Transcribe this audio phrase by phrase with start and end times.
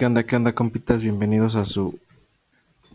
[0.00, 1.02] ¿Qué onda, qué onda, compitas?
[1.02, 2.00] Bienvenidos a su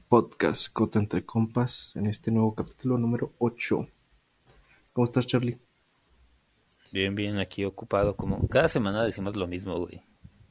[0.09, 3.87] podcast Coto entre Compas en este nuevo capítulo número 8.
[4.91, 5.59] ¿Cómo estás, Charlie?
[6.91, 8.15] Bien, bien, aquí ocupado.
[8.15, 10.01] Como cada semana decimos lo mismo, güey.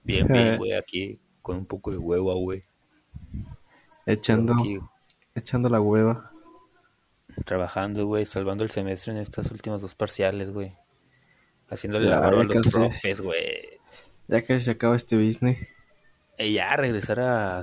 [0.04, 2.62] Bien, bien, güey, aquí con un poco de hueva, güey.
[4.06, 4.54] Echando,
[5.34, 6.30] echando la hueva.
[7.44, 10.72] Trabajando, güey, salvando el semestre en estas últimas dos parciales, güey.
[11.68, 13.80] Haciéndole la barba a los profes, güey.
[14.28, 15.73] Ya que se acaba este business.
[16.38, 17.60] Y ya regresar a,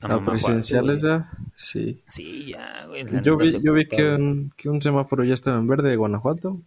[0.00, 2.02] a, presenciales ya, sí.
[2.08, 3.06] Sí, ya, güey.
[3.22, 6.60] Yo vi, yo vi que, un, que un semáforo ya estaba en verde de Guanajuato.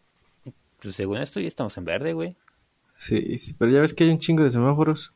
[0.82, 2.36] Pues según esto ya estamos en verde, güey.
[2.98, 5.14] Sí, sí, pero ya ves que hay un chingo de semáforos.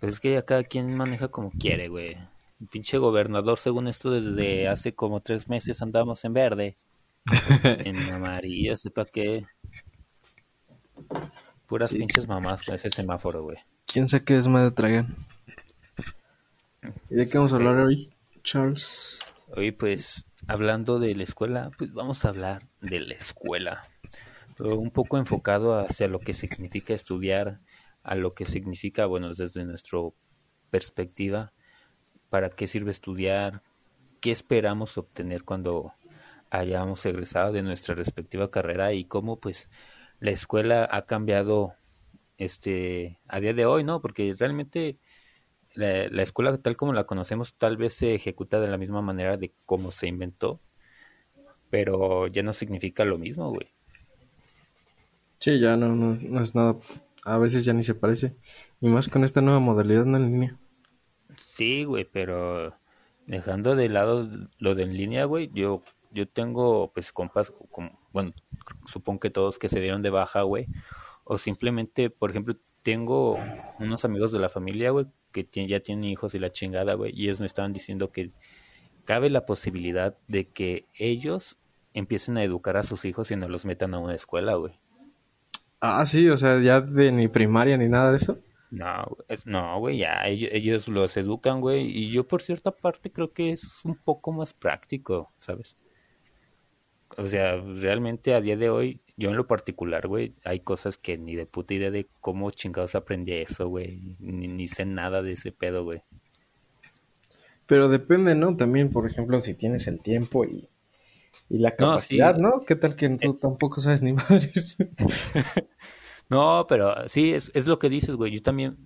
[0.00, 2.18] Pues es que ya cada quien maneja como quiere, güey.
[2.60, 6.76] El pinche gobernador, según esto, desde hace como tres meses andamos en verde.
[7.62, 9.46] en amarillo, sepa qué.
[11.66, 13.56] Puras pinches mamás con ese semáforo, güey.
[13.94, 15.14] ¿Quién sabe qué desmadre traigan?
[17.08, 19.20] ¿Y de qué vamos a hablar hoy, Charles?
[19.54, 23.84] Hoy, pues, hablando de la escuela, pues vamos a hablar de la escuela.
[24.58, 27.60] un poco enfocado hacia lo que significa estudiar,
[28.02, 30.00] a lo que significa, bueno, desde nuestra
[30.70, 31.52] perspectiva,
[32.30, 33.62] para qué sirve estudiar,
[34.20, 35.94] qué esperamos obtener cuando
[36.50, 39.68] hayamos egresado de nuestra respectiva carrera y cómo, pues,
[40.18, 41.76] la escuela ha cambiado
[42.38, 44.00] este a día de hoy, ¿no?
[44.00, 44.98] Porque realmente
[45.74, 49.52] la, escuela tal como la conocemos tal vez se ejecuta de la misma manera de
[49.66, 50.60] cómo se inventó,
[51.70, 53.72] pero ya no significa lo mismo, güey.
[55.40, 56.76] Sí, ya no, no, es nada,
[57.24, 58.34] a veces ya ni se parece,
[58.80, 60.58] y más con esta nueva modalidad en línea.
[61.36, 62.74] Sí, güey, pero
[63.26, 65.82] dejando de lado lo de en línea, güey, yo
[66.14, 68.32] yo tengo pues compas como, bueno,
[68.86, 70.68] supongo que todos que se dieron de baja, güey,
[71.24, 73.38] o simplemente, por ejemplo, tengo
[73.78, 77.24] unos amigos de la familia, güey, que ya tienen hijos y la chingada, güey, y
[77.24, 78.30] ellos me estaban diciendo que
[79.04, 81.58] cabe la posibilidad de que ellos
[81.92, 84.74] empiecen a educar a sus hijos y no los metan a una escuela, güey.
[85.80, 88.38] Ah, sí, o sea, ya de ni primaria ni nada de eso.
[88.70, 89.04] No,
[89.46, 93.52] no, güey, ya ellos, ellos los educan, güey, y yo por cierta parte creo que
[93.52, 95.76] es un poco más práctico, ¿sabes?
[97.16, 101.16] O sea, realmente a día de hoy yo en lo particular, güey, hay cosas que
[101.16, 104.16] ni de puta idea de cómo chingados aprendí eso, güey.
[104.18, 106.02] Ni, sé nada de ese pedo, güey.
[107.66, 108.56] Pero depende, ¿no?
[108.56, 110.68] También, por ejemplo, si tienes el tiempo y,
[111.48, 112.62] y la capacidad, ¿no?
[112.66, 113.38] ¿Qué tal que tú eh.
[113.40, 114.76] tampoco sabes ni madres?
[116.28, 118.32] no, pero sí, es, es lo que dices, güey.
[118.32, 118.76] Yo también,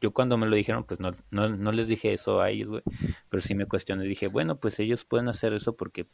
[0.00, 2.82] yo cuando me lo dijeron, pues no, no, no les dije eso a ellos, güey.
[3.28, 4.04] Pero sí me cuestioné.
[4.04, 6.08] Dije, bueno, pues ellos pueden hacer eso porque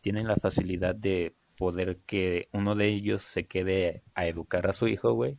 [0.00, 4.88] tienen la facilidad de poder que uno de ellos se quede a educar a su
[4.88, 5.38] hijo, güey.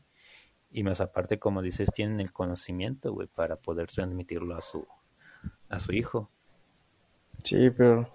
[0.72, 4.88] Y más aparte, como dices, tienen el conocimiento, güey, para poder transmitirlo a su,
[5.68, 6.32] a su hijo.
[7.44, 8.10] Sí, pero,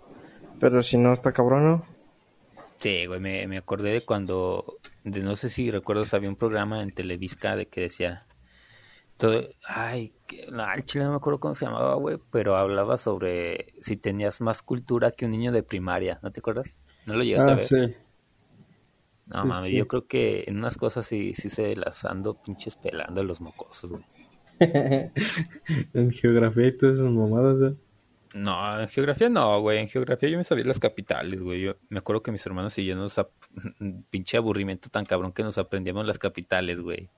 [0.58, 1.86] pero si no está cabrón, ¿no?
[2.76, 6.82] Sí, güey, me, me acordé de cuando, de no sé si recuerdas, había un programa
[6.82, 8.26] en Televisca de que decía,
[9.18, 10.14] todo, ay,
[10.50, 14.40] no, el chile no me acuerdo cómo se llamaba, güey, pero hablaba sobre si tenías
[14.40, 16.78] más cultura que un niño de primaria, ¿no te acuerdas?
[17.08, 17.66] ¿No lo llegaste a ah, ver?
[17.66, 17.94] Sí.
[19.26, 23.20] No, mami, yo creo que en unas cosas sí, sí se las ando pinches pelando
[23.20, 24.04] a los mocosos, güey.
[25.94, 27.76] en geografía y todas esas mamadas, ¿eh?
[28.34, 29.78] No, en geografía no, güey.
[29.78, 31.62] En geografía yo me sabía las capitales, güey.
[31.62, 33.20] Yo me acuerdo que mis hermanos y yo nos...
[34.10, 37.10] pinche aburrimiento tan cabrón que nos aprendíamos las capitales, güey.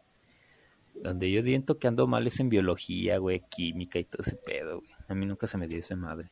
[0.94, 4.80] Donde yo siento que ando mal es en biología, güey, química y todo ese pedo,
[4.80, 4.90] güey.
[5.08, 6.30] A mí nunca se me dio esa madre.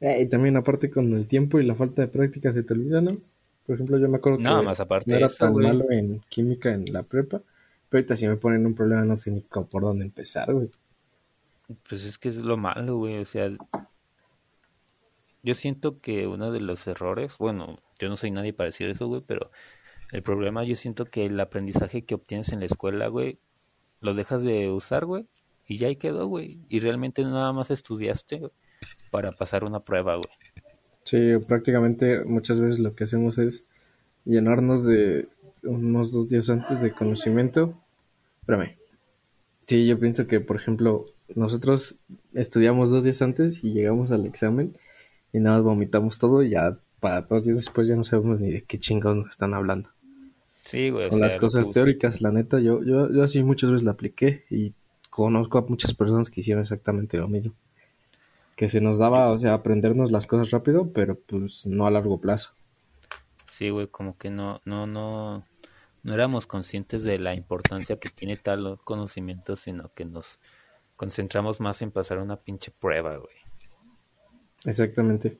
[0.00, 3.00] Eh, y también aparte con el tiempo y la falta de práctica se te olvida,
[3.00, 3.18] ¿no?
[3.66, 6.86] Por ejemplo, yo me acuerdo que más aparte no era tan malo en química en
[6.92, 7.40] la prepa,
[7.88, 10.70] pero ahorita si me ponen un problema no sé ni por dónde empezar, güey.
[11.88, 13.50] Pues es que es lo malo, güey, o sea,
[15.42, 19.06] yo siento que uno de los errores, bueno, yo no soy nadie para decir eso,
[19.06, 19.50] güey, pero
[20.10, 23.38] el problema yo siento que el aprendizaje que obtienes en la escuela, güey,
[24.00, 25.26] lo dejas de usar, güey,
[25.66, 28.50] y ya ahí quedó, güey, y realmente nada más estudiaste,
[29.10, 30.28] para pasar una prueba, güey.
[31.04, 33.64] Sí, prácticamente muchas veces lo que hacemos es
[34.24, 35.28] llenarnos de
[35.62, 37.74] unos dos días antes de conocimiento.
[38.40, 38.76] Espérame.
[39.66, 41.04] Sí, yo pienso que, por ejemplo,
[41.34, 42.00] nosotros
[42.34, 44.76] estudiamos dos días antes y llegamos al examen
[45.32, 48.50] y nada más vomitamos todo y ya para dos días después ya no sabemos ni
[48.50, 49.90] de qué chingados nos están hablando.
[50.62, 51.08] Sí, güey.
[51.08, 54.74] Con las cosas teóricas, la neta, yo, yo, yo así muchas veces la apliqué y
[55.08, 57.54] conozco a muchas personas que hicieron exactamente lo mismo
[58.60, 62.20] que se nos daba, o sea, aprendernos las cosas rápido, pero pues no a largo
[62.20, 62.54] plazo.
[63.46, 65.46] Sí, güey, como que no, no, no,
[66.02, 70.40] no éramos conscientes de la importancia que tiene tal conocimiento, sino que nos
[70.94, 73.34] concentramos más en pasar una pinche prueba, güey.
[74.66, 75.38] Exactamente.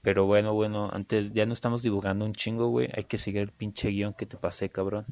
[0.00, 2.88] Pero bueno, bueno, antes ya no estamos dibujando un chingo, güey.
[2.96, 5.04] Hay que seguir el pinche guion que te pasé, cabrón.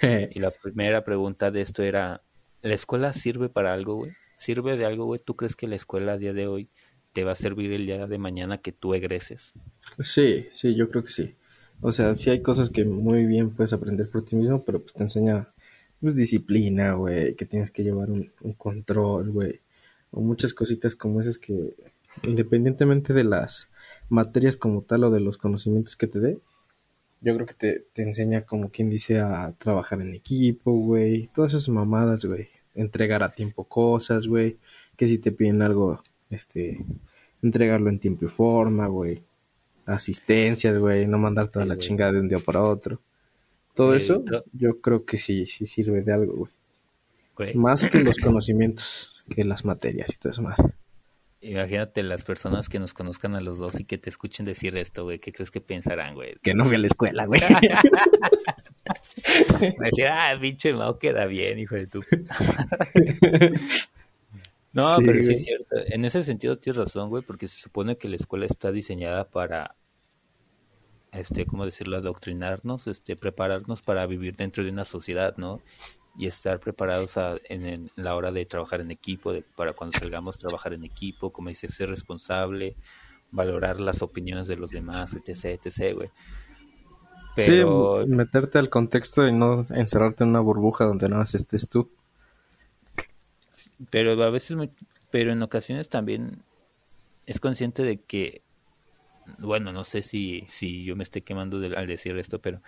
[0.30, 2.22] y la primera pregunta de esto era,
[2.62, 4.12] ¿la escuela sirve para algo, güey?
[4.38, 5.20] ¿Sirve de algo, güey?
[5.22, 6.70] ¿Tú crees que la escuela a día de hoy
[7.12, 9.52] te va a servir el día de mañana que tú egreses?
[10.02, 11.34] Sí, sí, yo creo que sí.
[11.80, 14.94] O sea, sí hay cosas que muy bien puedes aprender por ti mismo, pero pues
[14.94, 15.48] te enseña
[16.00, 19.60] pues, disciplina, güey, que tienes que llevar un, un control, güey.
[20.10, 21.74] O muchas cositas como esas que,
[22.22, 23.68] independientemente de las
[24.08, 26.38] materias como tal o de los conocimientos que te dé,
[27.20, 31.54] yo creo que te, te enseña como quien dice a trabajar en equipo, güey, todas
[31.54, 34.56] esas mamadas, güey, entregar a tiempo cosas, güey,
[34.96, 36.84] que si te piden algo, este,
[37.42, 39.22] entregarlo en tiempo y forma, güey,
[39.86, 43.00] asistencias, güey, no mandar toda la chingada de un día para otro.
[43.74, 46.48] Todo eso, yo creo que sí, sí sirve de algo,
[47.36, 47.54] güey.
[47.54, 50.58] Más que los conocimientos, que las materias y todo eso más.
[51.40, 55.04] Imagínate las personas que nos conozcan a los dos y que te escuchen decir esto,
[55.04, 55.20] güey.
[55.20, 56.34] ¿Qué crees que pensarán, güey?
[56.42, 57.40] Que no fui a la escuela, güey.
[59.78, 62.00] Me decía, ah, pinche Mao queda bien, hijo de tu.
[64.72, 65.76] no, pero sí es cierto.
[65.86, 69.76] En ese sentido tienes razón, güey, porque se supone que la escuela está diseñada para,
[71.12, 71.98] este, ¿cómo decirlo?
[71.98, 75.62] Adoctrinarnos, este, prepararnos para vivir dentro de una sociedad, ¿no?
[76.18, 80.82] Y estar preparados en, la hora de trabajar en equipo, para cuando salgamos trabajar en
[80.84, 82.74] equipo, como dices, ser responsable,
[83.30, 86.10] valorar las opiniones de los demás, etc, etc, güey.
[87.36, 88.04] Pero...
[88.04, 91.88] Sí, meterte al contexto y no encerrarte en una burbuja donde nada más estés tú.
[93.90, 94.56] Pero a veces,
[95.12, 96.42] pero en ocasiones también
[97.26, 98.42] es consciente de que,
[99.38, 102.60] bueno, no sé si, si yo me esté quemando al decir esto, pero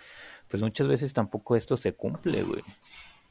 [0.47, 2.63] pues muchas veces tampoco esto se cumple, güey.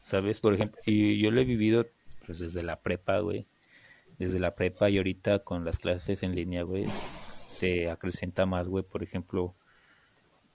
[0.00, 0.40] ¿Sabes?
[0.40, 1.86] Por ejemplo, y yo lo he vivido
[2.26, 3.46] pues desde la prepa, güey.
[4.18, 6.86] Desde la prepa y ahorita con las clases en línea, güey,
[7.46, 9.54] se acrecenta más, güey, por ejemplo,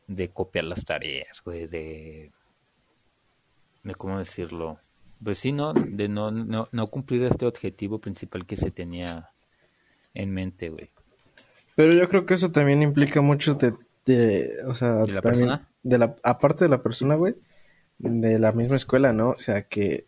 [0.08, 2.32] de copiar las tareas, güey, de,
[3.84, 4.80] de cómo decirlo,
[5.24, 5.74] pues sí, ¿no?
[5.74, 9.32] De no, no, no cumplir este objetivo principal que se tenía
[10.14, 10.92] en mente, güey.
[11.76, 13.74] Pero yo creo que eso también implica mucho de,
[14.06, 15.68] de o sea, ¿De la persona?
[15.84, 17.36] De la, aparte de la persona, güey,
[17.98, 19.32] de la misma escuela, ¿no?
[19.32, 20.06] O sea, que,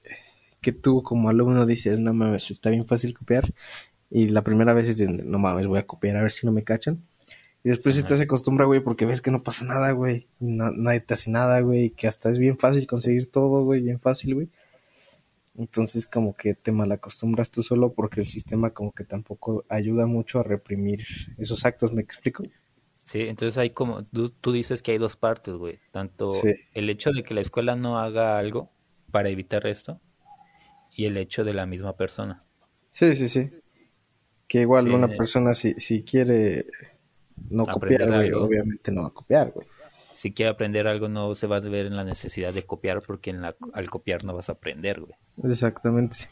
[0.62, 3.54] que tú como alumno dices, no mames, está bien fácil copiar.
[4.10, 6.52] Y la primera vez es de, no mames, voy a copiar a ver si no
[6.52, 7.04] me cachan.
[7.64, 10.28] Y después se te hace güey, porque ves que no pasa nada, güey.
[10.40, 11.90] No, nadie te hace nada, güey.
[11.90, 14.50] Que hasta es bien fácil conseguir todo, güey, bien fácil, güey.
[15.58, 20.40] Entonces como que te malacostumbras tú solo porque el sistema como que tampoco ayuda mucho
[20.40, 21.04] a reprimir
[21.38, 22.44] esos actos, ¿me explico?
[23.08, 25.80] Sí, entonces hay como, tú, dices que hay dos partes, güey.
[25.92, 26.34] Tanto
[26.74, 28.70] el hecho de que la escuela no haga algo
[29.12, 30.02] para evitar esto
[30.94, 32.44] y el hecho de la misma persona.
[32.92, 33.50] Sí, sí, sí.
[34.46, 36.66] Que igual una persona si, si quiere
[37.50, 39.66] no copiar, güey, obviamente no va a copiar, güey.
[40.16, 43.30] Si quiere aprender algo no se va a ver en la necesidad de copiar porque
[43.30, 45.14] en la, al copiar no vas a aprender, güey.
[45.50, 46.28] Exactamente.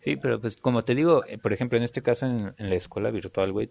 [0.00, 2.74] Sí, pero pues como te digo, eh, por ejemplo, en este caso en, en la
[2.74, 3.70] escuela virtual, güey,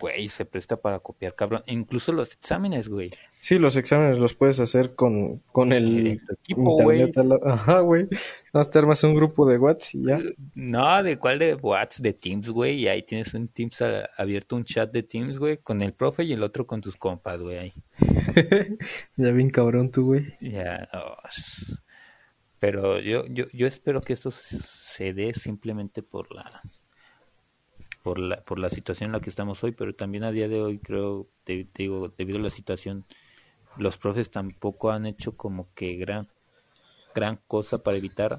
[0.00, 1.62] güey, se presta para copiar, cabrón.
[1.66, 3.10] incluso los exámenes, güey.
[3.40, 7.12] Sí, los exámenes los puedes hacer con, con el equipo, güey.
[7.44, 8.08] Ajá, güey.
[8.52, 10.20] No te armas un grupo de WhatsApp y ya.
[10.54, 12.02] No, ¿de cuál de WhatsApp?
[12.02, 12.80] De Teams, güey.
[12.80, 13.82] Y ahí tienes un Teams
[14.16, 17.40] abierto, un chat de Teams, güey, con el profe y el otro con tus compas,
[17.40, 17.72] güey.
[19.16, 20.36] Ya bien cabrón tú, güey.
[20.40, 21.16] Ya, oh,
[22.62, 26.62] pero yo, yo, yo espero que esto se dé simplemente por la
[28.02, 30.60] por la, por la situación en la que estamos hoy, pero también a día de
[30.60, 33.04] hoy creo, te, digo, debido a la situación,
[33.76, 36.28] los profes tampoco han hecho como que gran,
[37.14, 38.38] gran cosa para evitar,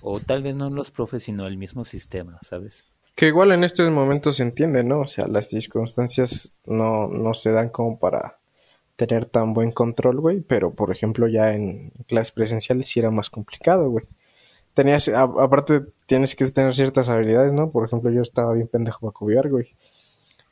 [0.00, 2.86] o tal vez no los profes, sino el mismo sistema, ¿sabes?
[3.14, 5.00] Que igual en estos momentos se entiende, ¿no?
[5.00, 8.38] O sea, las circunstancias no, no se dan como para
[8.96, 13.28] tener tan buen control, güey, pero por ejemplo ya en clases presenciales sí era más
[13.28, 14.06] complicado, güey
[14.74, 17.70] tenías, aparte tienes que tener ciertas habilidades, ¿no?
[17.70, 19.74] Por ejemplo, yo estaba bien pendejo para copiar, güey.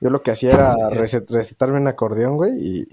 [0.01, 2.89] Yo lo que hacía era recetarme un acordeón, güey, y,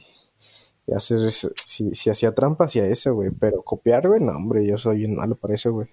[0.93, 3.29] hacer, si, si hacía trampa, hacía eso, güey.
[3.31, 5.87] Pero copiar, güey, no, hombre, yo soy un malo para eso, güey.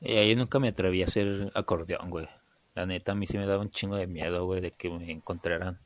[0.00, 2.28] Eh, yo nunca me atreví a hacer acordeón, güey.
[2.74, 5.10] La neta, a mí sí me daba un chingo de miedo, güey, de que me
[5.10, 5.78] encontraran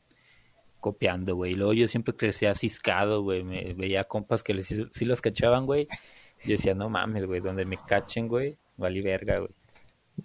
[0.81, 1.53] copiando, güey.
[1.53, 3.45] Y luego yo siempre crecía ciscado, güey.
[3.45, 5.89] Me veía compas que les, sí los cachaban, güey.
[6.45, 9.50] Yo decía, no mames, güey, donde me cachen, güey, valí verga, güey.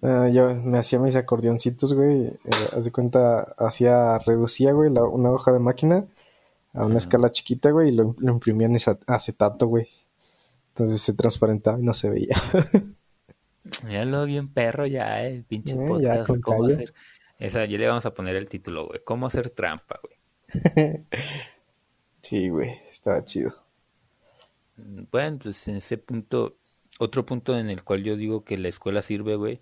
[0.02, 2.26] Uh, yo me hacía mis acordeoncitos, güey.
[2.28, 2.40] Eh,
[2.76, 6.06] haz de cuenta, hacía, reducía, güey, una hoja de máquina
[6.74, 8.78] a una escala chiquita, güey, y lo, imprimía en
[9.08, 9.88] acetato, güey.
[10.70, 12.36] Entonces se transparentaba y no se veía.
[13.86, 16.28] Míralo bien perro ya, eh, pinche Eh, ya podcast.
[16.28, 16.74] con ¿Cómo callo.
[16.74, 16.94] hacer?
[17.38, 19.02] Esa, ya le vamos a poner el título, güey.
[19.04, 20.14] ¿Cómo hacer trampa, güey?
[22.24, 23.54] Sí, güey, estaba chido.
[24.76, 26.58] Bueno, pues en ese punto,
[27.00, 29.62] otro punto en el cual yo digo que la escuela sirve, güey,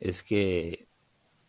[0.00, 0.86] es que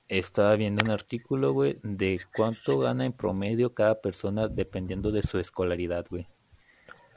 [0.07, 5.39] estaba viendo un artículo, güey, de cuánto gana en promedio cada persona dependiendo de su
[5.39, 6.27] escolaridad, güey.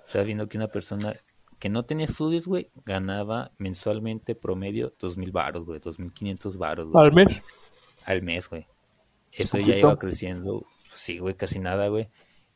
[0.07, 1.15] Estaba viendo que una persona
[1.59, 6.57] que no tenía estudios, güey, ganaba mensualmente promedio dos mil baros, güey, dos mil quinientos
[6.59, 7.43] baros, güey, Al mes.
[8.05, 8.67] al mes, güey.
[9.33, 12.09] Eso ya iba creciendo, sí, güey, casi nada, güey.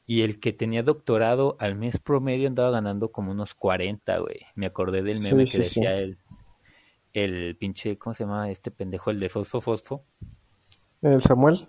[0.07, 4.41] Y el que tenía doctorado al mes promedio andaba ganando como unos 40, güey.
[4.57, 5.81] Me acordé del meme Sí, que sí, sí.
[5.81, 6.19] decía el,
[7.13, 9.11] el pinche, ¿cómo se llama este pendejo?
[9.11, 10.05] El de Fosfo Fosfo.
[11.03, 11.69] El Samuel,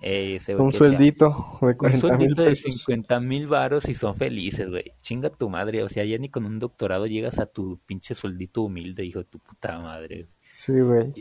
[0.00, 2.72] Eh, ese güey un sueldito de un 40 mil sueldito de pesos.
[2.72, 4.92] 50 mil varos y son felices, güey.
[5.00, 5.82] Chinga tu madre.
[5.82, 9.24] O sea, ya ni con un doctorado llegas a tu pinche sueldito humilde, hijo de
[9.26, 10.26] tu puta madre.
[10.50, 11.14] Sí, güey.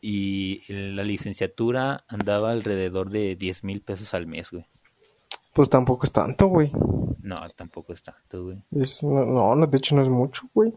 [0.00, 4.66] Y la licenciatura andaba alrededor de 10 mil pesos al mes, güey.
[5.56, 6.70] Pues tampoco es tanto, güey.
[7.22, 8.62] No, tampoco es tanto, güey.
[8.72, 10.72] Es, no, no, de hecho no es mucho, güey.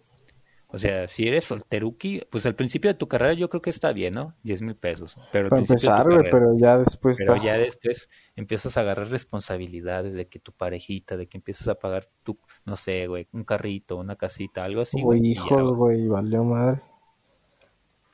[0.72, 3.92] O sea, si eres solteruki, pues al principio de tu carrera yo creo que está
[3.92, 4.36] bien, ¿no?
[4.44, 5.18] 10 mil pesos.
[5.32, 6.38] Pero Para empezar, güey, carrera.
[6.38, 7.46] pero ya después Pero está.
[7.46, 12.06] ya después empiezas a agarrar responsabilidades de que tu parejita, de que empiezas a pagar
[12.24, 16.04] tu, no sé, güey, un carrito, una casita, algo así, Güey, hijos, güey.
[16.04, 16.82] güey, valió madre.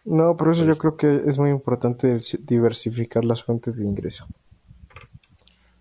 [0.05, 4.27] No, por eso Pues- yo creo que es muy importante diversificar las fuentes de ingreso.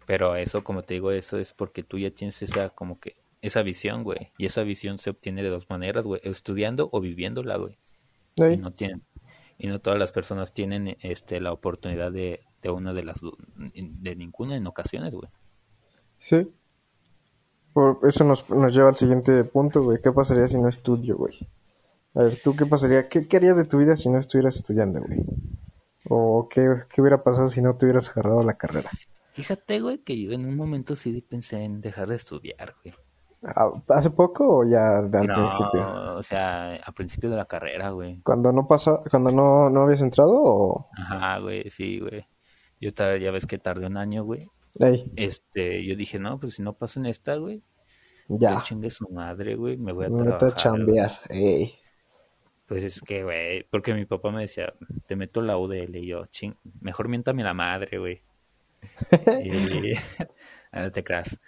[0.06, 3.62] Pero eso, como te digo, eso es porque tú ya tienes esa, como que, esa
[3.62, 4.32] visión, güey.
[4.38, 6.20] Y esa visión se obtiene de dos maneras, güey.
[6.24, 7.78] Estudiando o viviéndola, güey.
[8.36, 9.02] Y no tienen,
[9.58, 13.20] y no todas las personas tienen este la oportunidad de, de una de las
[13.56, 15.30] de ninguna en ocasiones, güey.
[16.20, 16.50] Sí.
[17.72, 19.98] Por eso nos, nos lleva al siguiente punto, güey.
[20.02, 21.36] ¿Qué pasaría si no estudio, güey?
[22.14, 23.08] A ver, ¿tú qué pasaría?
[23.08, 25.20] ¿Qué, qué harías de tu vida si no estuvieras estudiando, güey?
[26.08, 28.90] ¿O qué, qué hubiera pasado si no te hubieras agarrado la carrera?
[29.34, 32.94] Fíjate, güey, que yo en un momento sí pensé en dejar de estudiar, güey.
[33.42, 36.14] Ah, ¿Hace poco o ya de al No, principio?
[36.16, 38.20] o sea, a principio de la carrera, güey.
[38.22, 40.88] ¿Cuando no pasa, cuando no, no habías entrado o...?
[40.96, 42.26] Ajá, güey, sí, güey.
[42.80, 44.48] Yo ya ves que tardé un año, güey.
[44.78, 47.62] Ey, Este, yo dije, no, pues si no paso en esta, güey,
[48.28, 48.62] ya.
[48.62, 50.60] chingue su madre, güey, me voy a Me meto a trabajar.
[50.62, 51.18] chambear.
[51.28, 51.74] Ey.
[52.66, 54.72] Pues es que, güey, porque mi papá me decía,
[55.06, 58.22] te meto la UDL y yo, ching, mejor miéntame la madre, güey.
[59.42, 59.92] Y...
[60.72, 61.38] No te creas.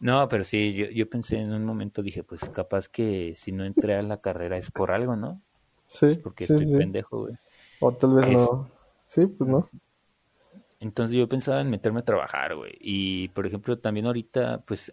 [0.00, 3.64] No, pero sí, yo, yo pensé en un momento, dije, pues capaz que si no
[3.64, 5.40] entré a la carrera es por algo, ¿no?
[5.86, 6.76] Sí, Porque sí, estoy sí.
[6.78, 7.34] pendejo, güey.
[7.80, 8.70] O tal vez Es- no.
[9.08, 9.68] Sí, pues no.
[10.78, 12.76] Entonces yo pensaba en meterme a trabajar, güey.
[12.80, 14.92] Y, por ejemplo, también ahorita, pues,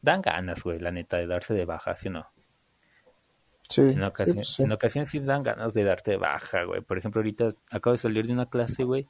[0.00, 2.26] dan ganas, güey, la neta, de darse de baja, ¿sí o no?
[3.68, 4.62] Sí, En, sí, ocasión- pues sí.
[4.62, 6.80] en ocasiones sí dan ganas de darte de baja, güey.
[6.80, 9.06] Por ejemplo, ahorita acabo de salir de una clase, güey,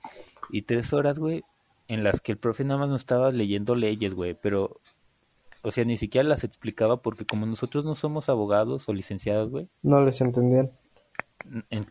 [0.51, 1.45] y tres horas, güey,
[1.91, 4.81] en las que el profe nada más nos estaba leyendo leyes, güey, pero,
[5.63, 9.69] o sea, ni siquiera las explicaba porque como nosotros no somos abogados o licenciados, güey,
[9.83, 10.71] No les entendían.
[11.71, 11.87] en-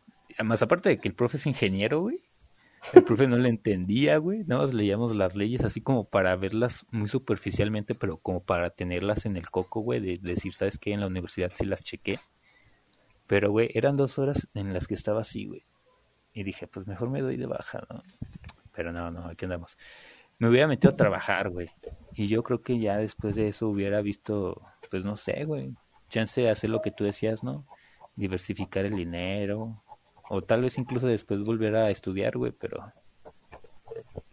[0.45, 2.21] más aparte de que el profe es ingeniero, güey,
[2.93, 6.85] el profe no le entendía, güey, nada más leíamos las leyes así como para verlas
[6.91, 10.93] muy superficialmente, pero como para tenerlas en el coco, güey, de, decir, ¿sabes qué?
[10.93, 12.19] En la universidad sí las chequé.
[13.27, 15.65] Pero, güey, eran dos horas en las que estaba así, güey.
[16.33, 18.01] Y dije, pues mejor me doy de baja, ¿no?
[18.73, 19.77] Pero no, no, aquí andamos.
[20.37, 21.67] Me hubiera metido a trabajar, güey.
[22.13, 25.73] Y yo creo que ya después de eso hubiera visto, pues no sé, güey.
[26.09, 27.65] Chance de hacer lo que tú decías, ¿no?
[28.15, 29.83] Diversificar el dinero.
[30.29, 32.93] O tal vez incluso después volver a estudiar, güey, pero...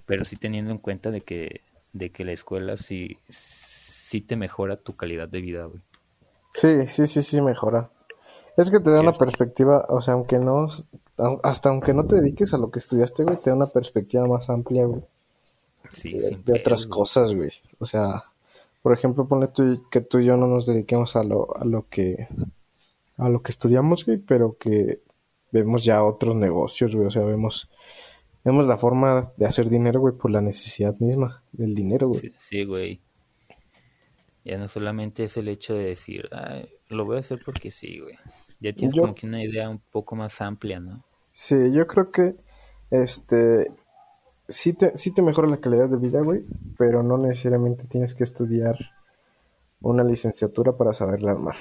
[0.04, 1.62] Pero sí teniendo en cuenta de que,
[1.92, 5.82] de que la escuela sí, sí te mejora tu calidad de vida, güey.
[6.54, 7.90] Sí, sí, sí, sí, mejora.
[8.56, 10.68] Es que te da una perspectiva, o sea, aunque no,
[11.42, 14.48] hasta aunque no te dediques a lo que estudiaste, güey, te da una perspectiva más
[14.48, 15.02] amplia, güey,
[15.92, 16.98] Sí, de, sin de otras güey.
[16.98, 17.50] cosas, güey.
[17.78, 18.24] O sea,
[18.82, 21.86] por ejemplo, ponle tú que tú y yo no nos dediquemos a lo, a lo
[21.90, 22.28] que,
[23.18, 25.00] a lo que estudiamos, güey, pero que
[25.52, 27.68] vemos ya otros negocios, güey, o sea, vemos,
[28.42, 32.20] vemos la forma de hacer dinero, güey, por la necesidad misma del dinero, güey.
[32.20, 33.00] Sí, sí, güey.
[34.44, 37.98] Ya no solamente es el hecho de decir, "Ay, lo voy a hacer porque sí,
[37.98, 38.14] güey.
[38.60, 41.02] Ya tienes Yo- como que una idea un poco más amplia, ¿no?
[41.32, 42.34] Sí, yo creo que
[42.90, 43.70] este
[44.48, 46.44] sí te, sí te mejora la calidad de vida, güey,
[46.78, 48.76] pero no necesariamente tienes que estudiar
[49.80, 51.56] una licenciatura para saberla armar.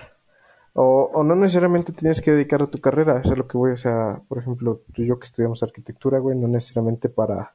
[0.73, 3.71] O, o no necesariamente tienes que dedicar a tu carrera, eso es lo que voy,
[3.71, 7.53] o sea, por ejemplo, tú y yo que estudiamos arquitectura, güey, no necesariamente para,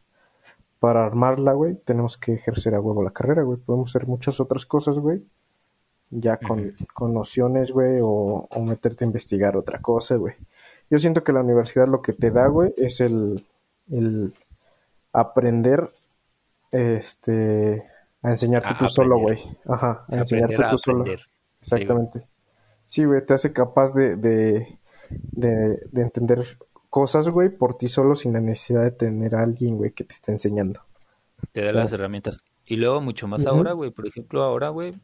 [0.79, 4.65] para armarla, güey, tenemos que ejercer a huevo la carrera, güey, podemos hacer muchas otras
[4.65, 5.23] cosas, güey,
[6.11, 10.35] ya con, con nociones, güey, o, o meterte a investigar otra cosa, güey.
[10.91, 13.45] yo siento que la universidad lo que te da, güey, es el,
[13.91, 14.35] el
[15.13, 15.89] aprender
[16.73, 17.85] este
[18.23, 19.39] a enseñarte A tú solo, güey.
[19.67, 21.01] Ajá, a enseñarte tú solo.
[21.01, 21.21] aprender.
[21.21, 21.27] Sí,
[21.71, 21.83] güey.
[21.83, 22.23] Exactamente.
[22.87, 24.79] Sí, güey, te hace capaz de, de,
[25.11, 26.59] de, de entender
[26.91, 30.15] cosas, güey, por ti solo sin la necesidad de tener a alguien, güey, que te
[30.15, 30.81] esté enseñando.
[31.53, 32.39] Te da O sea, las herramientas.
[32.67, 33.91] Y luego mucho más ahora, güey.
[33.91, 34.95] Por ejemplo, ahora, güey.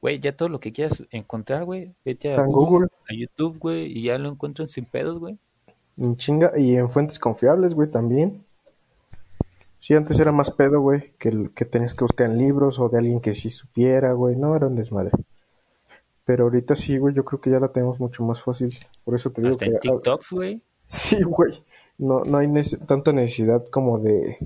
[0.00, 1.92] Güey, ya todo lo que quieras encontrar, güey.
[2.04, 3.86] Vete a Google, Google, a YouTube, güey.
[3.98, 5.38] Y ya lo encuentran sin pedos, güey.
[5.98, 8.42] en chinga, y en fuentes confiables, güey, también.
[9.78, 12.88] Sí, antes era más pedo, güey, que, el- que tenías que buscar en libros o
[12.88, 14.36] de alguien que sí supiera, güey.
[14.36, 15.10] No, era un desmadre.
[16.24, 18.70] Pero ahorita sí, güey, yo creo que ya la tenemos mucho más fácil.
[19.04, 20.62] Por eso te digo Hasta que en TikToks, güey.
[20.88, 21.62] sí, güey.
[21.98, 24.38] No, no hay nece- tanta necesidad como de,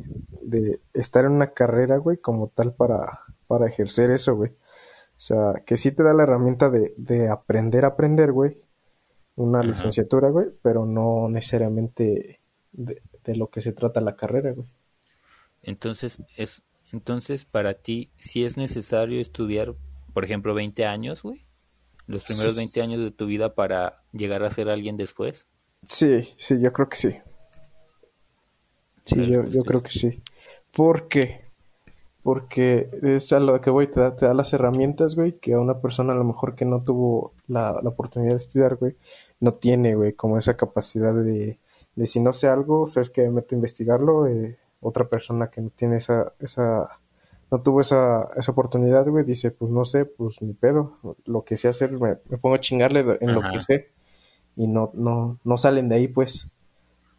[0.42, 4.50] de estar en una carrera, güey, como tal para, para ejercer eso, güey.
[5.16, 8.59] O sea, que sí te da la herramienta de, de aprender a aprender, güey.
[9.37, 9.71] Una Ajá.
[9.73, 12.40] licenciatura, güey, pero no necesariamente
[12.73, 14.68] de, de lo que se trata la carrera, güey.
[15.62, 19.75] Entonces, es, entonces para ti, si es necesario estudiar,
[20.12, 21.44] por ejemplo, 20 años, güey.
[22.06, 25.47] Los primeros 20 años de tu vida para llegar a ser alguien después.
[25.88, 27.16] Sí, sí, yo creo que sí.
[29.06, 30.23] Sí, yo, yo creo que sí.
[30.75, 31.43] ¿Por qué?
[32.25, 35.61] Porque es a lo que voy, te da, te da las herramientas, güey, que a
[35.61, 38.97] una persona a lo mejor que no tuvo la, la oportunidad de estudiar, güey,
[39.40, 41.59] no tiene, güey, como esa capacidad de,
[41.95, 45.61] de si no sé algo, sabes que me meto a investigarlo, eh, otra persona que
[45.61, 46.88] no tiene esa, esa,
[47.50, 51.59] no tuvo esa, esa oportunidad, güey, dice, pues no sé, pues ni pedo, lo que
[51.59, 53.90] sé hacer, me, me pongo a chingarle en lo que sé,
[54.57, 56.49] y no, no, no salen de ahí, pues.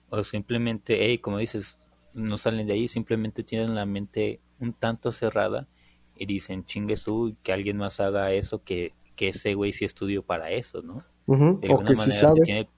[0.09, 1.77] O simplemente, hey, como dices,
[2.15, 5.67] no salen de ahí, simplemente tienen la mente un tanto cerrada
[6.15, 10.23] y dicen, chingue su, que alguien más haga eso, que, que ese güey sí estudió
[10.23, 11.03] para eso, ¿no?
[11.27, 12.69] De alguna sí manera se tiene,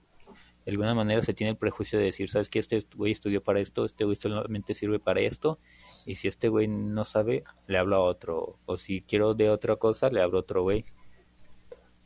[0.65, 3.60] de alguna manera se tiene el prejuicio de decir, sabes que este güey estudió para
[3.60, 5.60] esto, este güey solamente sirve para esto,
[6.06, 9.76] y si este güey no sabe, le hablo a otro, o si quiero de otra
[9.76, 10.86] cosa, le hablo a otro güey.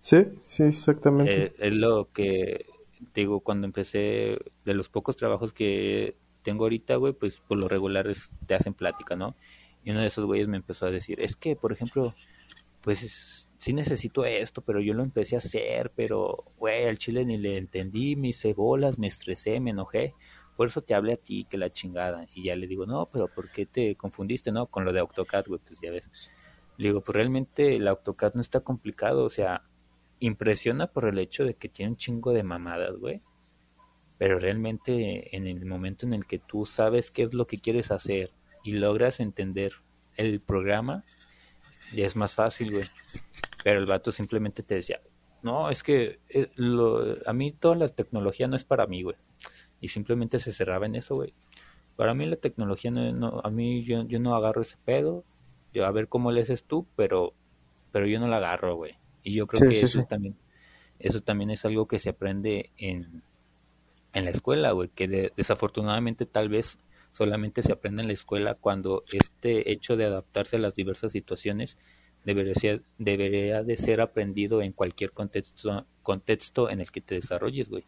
[0.02, 1.44] Sí, sí, exactamente.
[1.44, 2.66] Eh, es lo que
[3.14, 8.08] digo cuando empecé, de los pocos trabajos que tengo ahorita, güey, pues por lo regular
[8.08, 9.36] es- te hacen plática, ¿no?
[9.84, 12.14] Y uno de esos güeyes me empezó a decir, es que, por ejemplo,
[12.82, 17.26] pues es- sí necesito esto, pero yo lo empecé a hacer, pero, güey, al chile
[17.26, 20.14] ni le entendí, me hice bolas, me estresé, me enojé,
[20.58, 22.28] por eso te hablé a ti, que la chingada.
[22.34, 24.68] Y ya le digo, no, pero ¿por qué te confundiste, no?
[24.68, 26.10] Con lo de AutoCAD, güey, pues ya ves.
[26.78, 29.64] Le digo, pues realmente el AutoCAD no está complicado, o sea,
[30.20, 33.22] impresiona por el hecho de que tiene un chingo de mamadas, güey.
[34.22, 37.90] Pero realmente en el momento en el que tú sabes qué es lo que quieres
[37.90, 38.30] hacer
[38.64, 39.74] y logras entender
[40.16, 41.04] el programa,
[41.96, 42.86] ya es más fácil, güey.
[43.64, 45.02] Pero el vato simplemente te decía,
[45.42, 49.16] no, es que eh, lo- a mí toda la tecnología no es para mí, güey.
[49.80, 51.34] Y simplemente se cerraba en eso, güey.
[51.96, 55.26] Para mí la tecnología no, no- a mí yo, yo no agarro ese pedo.
[55.74, 57.34] Yo a ver cómo le haces tú, pero,
[57.92, 59.00] pero yo no la agarro, güey.
[59.24, 60.06] Y yo creo Sí, que sí, eso sí.
[60.08, 60.36] también,
[61.00, 63.24] eso también es algo que se aprende en,
[64.14, 66.78] en la escuela, güey, que de- desafortunadamente tal vez
[67.12, 71.78] solamente se aprende en la escuela cuando este hecho de adaptarse a las diversas situaciones
[72.24, 77.70] debería, ser- debería de ser aprendido en cualquier contexto, contexto en el que te desarrolles,
[77.70, 77.84] güey.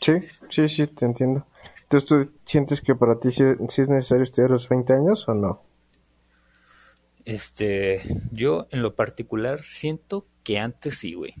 [0.00, 0.12] Sí,
[0.48, 1.46] sí, sí, te entiendo.
[1.82, 5.28] Entonces, ¿tú sientes que para ti sí, sí es necesario estudiar a los 20 años
[5.28, 5.62] o no?
[7.24, 11.34] Este, yo en lo particular siento que antes sí, güey.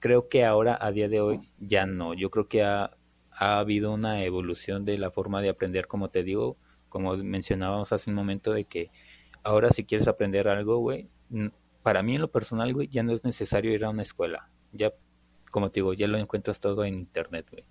[0.00, 2.14] Creo que ahora, a día de hoy, ya no.
[2.14, 2.96] Yo creo que ha,
[3.36, 6.56] ha habido una evolución de la forma de aprender, como te digo,
[6.88, 8.90] como mencionábamos hace un momento, de que
[9.42, 11.08] ahora si quieres aprender algo, güey,
[11.82, 14.50] para mí en lo personal, güey, ya no es necesario ir a una escuela.
[14.72, 14.92] Ya,
[15.50, 17.64] como te digo, ya lo encuentras todo en internet, güey.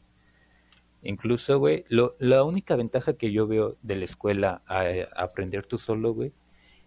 [1.01, 5.65] Incluso, güey, lo, la única ventaja que yo veo de la escuela a, a aprender
[5.65, 6.33] tú solo, güey,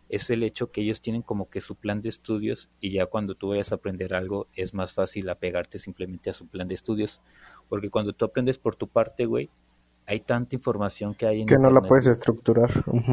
[0.09, 3.35] es el hecho que ellos tienen como que su plan de estudios y ya cuando
[3.35, 7.21] tú vayas a aprender algo es más fácil apegarte simplemente a su plan de estudios.
[7.69, 9.51] Porque cuando tú aprendes por tu parte, güey,
[10.07, 12.71] hay tanta información que hay en Que no la puedes estructurar.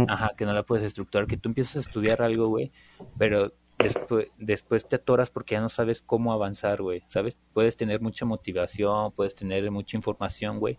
[0.07, 2.71] Ajá, que no la puedes estructurar, que tú empiezas a estudiar algo, güey,
[3.17, 7.37] pero después, después te atoras porque ya no sabes cómo avanzar, güey, ¿sabes?
[7.53, 10.77] Puedes tener mucha motivación, puedes tener mucha información, güey,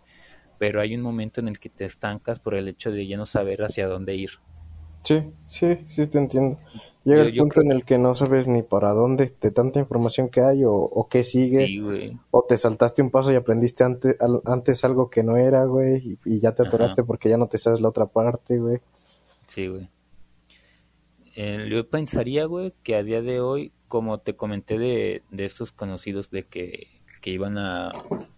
[0.58, 3.26] pero hay un momento en el que te estancas por el hecho de ya no
[3.26, 4.30] saber hacia dónde ir.
[5.02, 6.58] Sí, sí, sí, te entiendo.
[7.04, 9.78] Llega Yo- el punto creo- en el que no sabes ni para dónde, de tanta
[9.78, 13.84] información que hay o, o qué sigue, Sí, o te saltaste un paso y aprendiste
[13.84, 16.68] antes, al- antes algo que no era, güey, y, y ya te Ajá.
[16.70, 18.78] atoraste porque ya no te sabes la otra parte, güey.
[19.46, 19.88] Sí, güey.
[21.36, 25.72] Eh, yo pensaría, güey, que a día de hoy, como te comenté de, de estos
[25.72, 26.86] conocidos de que,
[27.20, 27.90] que iban a,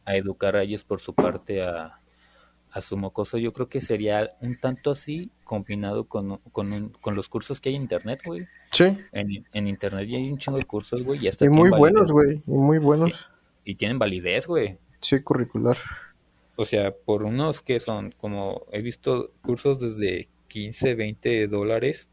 [0.04, 2.00] a educar a ellos por su parte a,
[2.76, 7.14] a su mocoso, yo creo que sería un tanto así combinado con, con, un- con
[7.14, 8.46] los cursos que hay en internet, güey.
[8.72, 11.70] Sí, En, en internet ya hay un chingo de cursos, güey, y hasta y muy
[11.70, 13.12] validez, buenos, güey, y muy buenos.
[13.64, 14.78] Y tienen validez, güey.
[15.00, 15.76] Sí, curricular.
[16.56, 22.08] O sea, por unos que son, como he visto cursos desde 15, 20 dólares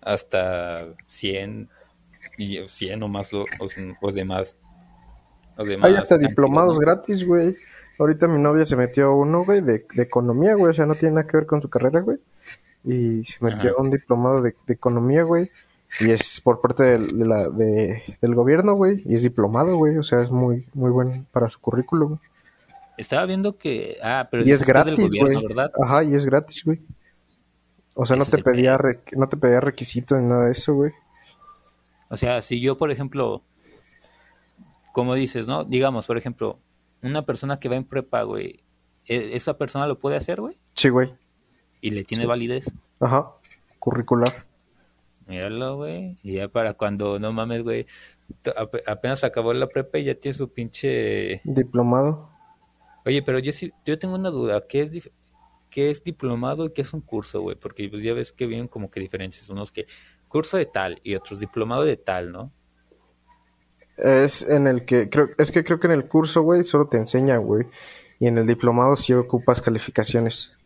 [0.00, 1.68] hasta 100
[2.36, 3.44] y 100 o más, o,
[4.00, 4.56] o demás.
[5.56, 6.80] O demás Hay hasta diplomados ¿no?
[6.80, 7.56] gratis, güey.
[7.98, 10.70] Ahorita mi novia se metió a uno, güey, de, de economía, güey.
[10.70, 12.18] O sea, no tiene nada que ver con su carrera, güey.
[12.84, 15.50] Y se metió a un diplomado de, de economía, güey.
[16.00, 19.02] Y es por parte del, de la, de, del gobierno, güey.
[19.04, 19.98] Y es diplomado, güey.
[19.98, 22.18] O sea, es muy, muy bueno para su currículum.
[22.96, 23.96] Estaba viendo que...
[24.02, 25.36] Ah, pero Y es gratis, güey.
[25.82, 26.80] Ajá, y es gratis, güey.
[27.94, 30.92] O sea, no te pedía re- no te pedía requisito ni nada de eso, güey.
[32.10, 33.42] O sea, si yo, por ejemplo,
[34.92, 35.64] como dices, ¿no?
[35.64, 36.58] Digamos, por ejemplo,
[37.02, 38.60] una persona que va en prepa, güey,
[39.06, 40.58] ¿e- ¿esa persona lo puede hacer, güey?
[40.74, 41.14] Sí, güey.
[41.80, 42.74] Y le tiene validez.
[43.00, 43.30] Ajá.
[43.78, 44.46] Curricular.
[45.26, 46.16] Míralo, güey.
[46.22, 47.86] Y ya para cuando, no mames, güey,
[48.86, 51.40] apenas acabó la prepa y ya tiene su pinche...
[51.44, 52.30] Diplomado.
[53.04, 54.66] Oye, pero yo sí, yo tengo una duda.
[54.66, 55.10] ¿Qué es, dif-
[55.70, 57.56] qué es diplomado y qué es un curso, güey?
[57.56, 59.48] Porque pues, ya ves que vienen como que diferencias.
[59.48, 59.86] Unos que
[60.28, 62.52] curso de tal y otros diplomado de tal, ¿no?
[63.98, 66.96] Es en el que, creo, es que creo que en el curso, güey, solo te
[66.96, 67.66] enseñan, güey.
[68.20, 70.56] Y en el diplomado sí ocupas calificaciones.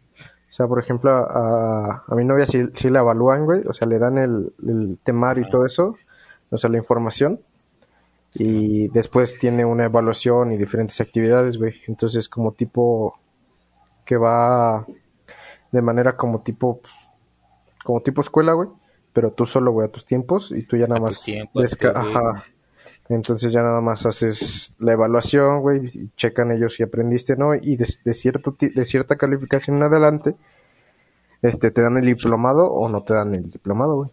[0.51, 3.63] O sea, por ejemplo, a, a mi novia sí, sí la evalúan, güey.
[3.67, 5.97] O sea, le dan el, el temario y todo eso.
[6.51, 7.41] O sea, la información.
[8.35, 11.81] Y después tiene una evaluación y diferentes actividades, güey.
[11.87, 13.19] Entonces, como tipo
[14.05, 14.87] que va
[15.71, 16.93] de manera como tipo, pues,
[17.85, 18.69] como tipo escuela, güey.
[19.13, 22.15] Pero tú solo, güey, a tus tiempos y tú ya nada A más desca- güey.
[22.15, 22.45] ajá.
[23.09, 27.55] Entonces ya nada más haces la evaluación, güey, y checan ellos si aprendiste o no,
[27.55, 30.35] y de, de cierto de cierta calificación en adelante,
[31.43, 34.11] este, te dan el diplomado o no te dan el diplomado, güey.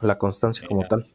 [0.00, 1.08] La constancia como tal.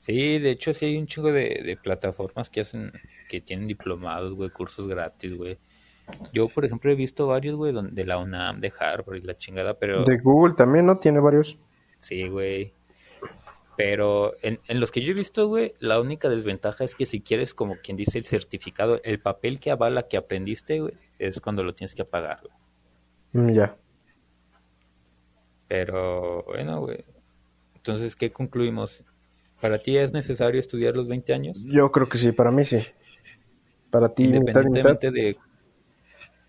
[0.00, 2.92] Sí, de hecho sí hay un chingo de, de plataformas que hacen,
[3.28, 5.58] que tienen diplomados, güey, cursos gratis, güey.
[6.32, 9.74] Yo, por ejemplo, he visto varios, güey, de la UNAM, de Harvard y la chingada,
[9.74, 10.96] pero De Google también, ¿no?
[10.96, 11.56] Tiene varios.
[11.98, 12.74] sí, güey.
[13.82, 17.22] Pero en, en los que yo he visto, güey, la única desventaja es que si
[17.22, 21.64] quieres, como quien dice, el certificado, el papel que avala que aprendiste, güey, es cuando
[21.64, 22.52] lo tienes que pagar, güey.
[23.46, 23.76] Mm, ya.
[25.66, 27.04] Pero, bueno, güey.
[27.76, 29.04] Entonces, ¿qué concluimos?
[29.62, 31.64] ¿Para ti es necesario estudiar los 20 años?
[31.64, 32.84] Yo creo que sí, para mí sí.
[33.90, 35.38] Para ti, independientemente de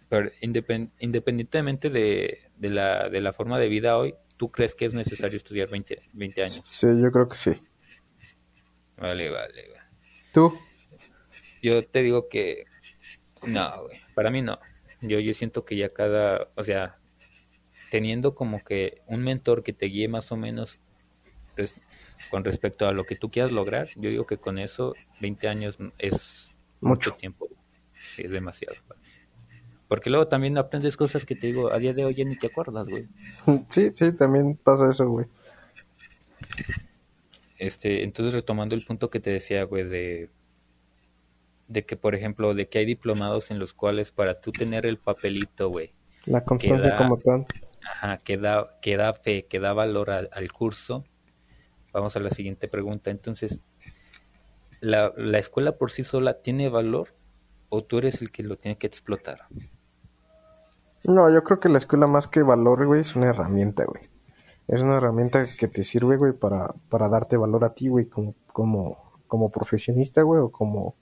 [0.10, 4.86] pero independ- independientemente de, de la, de la forma de vida hoy, ¿tú crees que
[4.86, 6.64] es necesario estudiar 20, 20 años?
[6.66, 7.52] Sí, yo creo que sí.
[8.98, 9.80] Vale, vale, güey.
[10.34, 10.60] ¿Tú?
[11.62, 12.66] Yo te digo que
[13.46, 14.02] no, güey.
[14.16, 14.58] Para mí no.
[15.02, 16.98] Yo, yo siento que ya cada, o sea,
[17.92, 20.80] teniendo como que un mentor que te guíe más o menos
[21.56, 21.76] res-
[22.32, 25.78] con respecto a lo que tú quieras lograr, yo digo que con eso 20 años
[26.00, 27.16] es mucho, Mucho.
[27.16, 27.48] tiempo.
[28.16, 28.76] Sí, es demasiado.
[29.92, 32.48] Porque luego también aprendes cosas que te digo, a día de hoy ya ni te
[32.48, 33.10] acuerdas, güey.
[33.68, 35.26] Sí, sí, también pasa eso, güey.
[37.60, 40.30] Este, entonces retomando el punto que te decía, güey, de,
[41.68, 44.98] de que, por ejemplo, de que hay diplomados en los cuales para tú tener el
[44.98, 45.92] papelito, güey,
[46.24, 47.46] La constancia como tal.
[47.84, 51.04] ajá, que da, que da fe, que da valor al, al curso,
[51.92, 53.12] vamos a la siguiente pregunta.
[53.12, 53.60] Entonces,
[54.80, 57.14] ¿la, ¿la escuela por sí sola tiene valor
[57.68, 59.48] o tú eres el que lo tiene que explotar?
[61.04, 64.04] No, yo creo que la escuela más que valor, güey, es una herramienta, güey.
[64.68, 68.36] Es una herramienta que te sirve, güey, para, para darte valor a ti, güey, como,
[68.48, 70.96] como, como profesionista, güey, o como,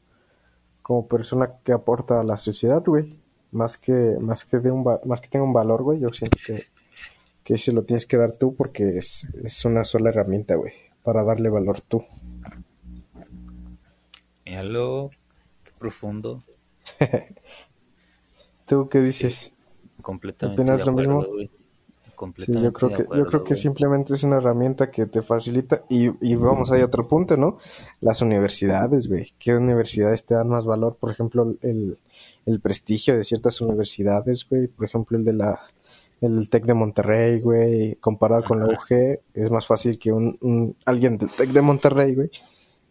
[0.82, 3.20] como persona que aporta a la sociedad, güey.
[3.52, 6.66] Más que, más que de un, más que tenga un valor, güey, yo siento que,
[7.44, 11.24] que se lo tienes que dar tú porque es, es una sola herramienta, güey, para
[11.24, 12.06] darle valor tú.
[14.46, 15.10] Míralo,
[15.64, 16.44] qué profundo,
[18.66, 19.54] ¿Tú qué dices?
[20.02, 21.26] Completamente ¿Opinas de lo mismo?
[21.26, 21.48] güey.
[21.48, 23.62] Sí, Completamente yo creo que, yo creo que güey.
[23.62, 27.60] simplemente es una herramienta que te facilita y, y vamos, hay otro punto, ¿no?
[28.02, 29.32] Las universidades, güey.
[29.40, 30.98] ¿Qué universidades te dan más valor?
[31.00, 31.98] Por ejemplo, el,
[32.46, 34.68] el prestigio de ciertas universidades, güey.
[34.68, 35.62] Por ejemplo, el de la,
[36.20, 37.96] el TEC de Monterrey, güey.
[37.96, 38.66] Comparado con la.
[38.66, 42.32] UG, es más fácil que un, un- alguien del TEC de Monterrey, güey,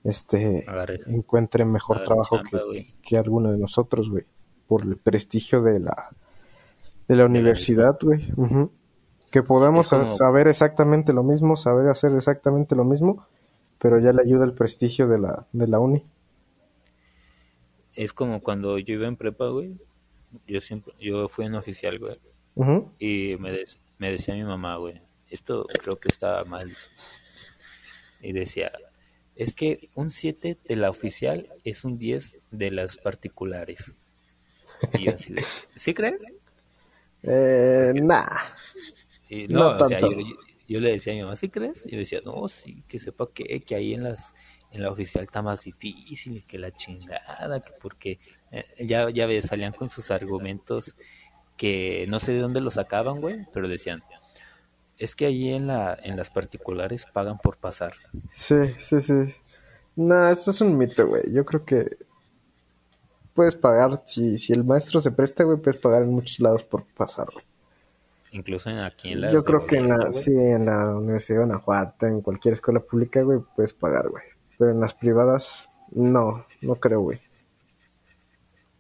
[0.05, 1.01] este, Agarre.
[1.07, 4.25] encuentre mejor Agarre trabajo chamba, que, que alguno de nosotros, güey.
[4.66, 6.09] Por el prestigio de la,
[7.09, 8.31] de la universidad, güey.
[9.31, 13.27] Que podamos como- saber exactamente lo mismo, saber hacer exactamente lo mismo,
[13.79, 16.03] pero ya le ayuda el prestigio de la, de la uni.
[17.94, 19.77] es como cuando yo iba en prepa, güey.
[20.47, 22.18] Yo siempre, yo fui en oficial, güey.
[22.99, 23.57] Y me,
[23.99, 26.71] me decía mi mamá, güey, esto creo que estaba mal.
[28.21, 28.71] Y decía,
[29.37, 33.94] es que un 7 de la oficial es un 10 de las particulares.
[34.94, 35.44] Y yo así de,
[35.77, 36.25] ¿sí crees?
[37.22, 38.28] Eh, nah.
[39.50, 41.85] no, o sea, yo, le decía a mi mamá, ¿sí crees?
[41.87, 44.35] Y yo decía, no, sí, que sepa que, que ahí en las
[44.70, 48.18] en la oficial está más difícil, que la chingada, que porque
[48.50, 50.94] eh, ya, ya salían con sus argumentos
[51.57, 54.00] que no sé de dónde los sacaban, güey, pero decían,
[54.96, 57.94] es que ahí en, la, en las particulares pagan por pasar.
[58.33, 59.14] Sí, sí, sí.
[59.96, 61.22] No, eso es un mito, güey.
[61.33, 61.96] Yo creo que
[63.38, 66.83] puedes pagar, si, si el maestro se presta, güey, puedes pagar en muchos lados por
[66.96, 67.44] pasar, güey.
[68.33, 69.33] Incluso en aquí en la...
[69.33, 73.22] Yo creo que en la, sí, en la Universidad de Guanajuato, en cualquier escuela pública,
[73.22, 74.24] güey, puedes pagar, güey.
[74.59, 77.20] Pero en las privadas, no, no creo, güey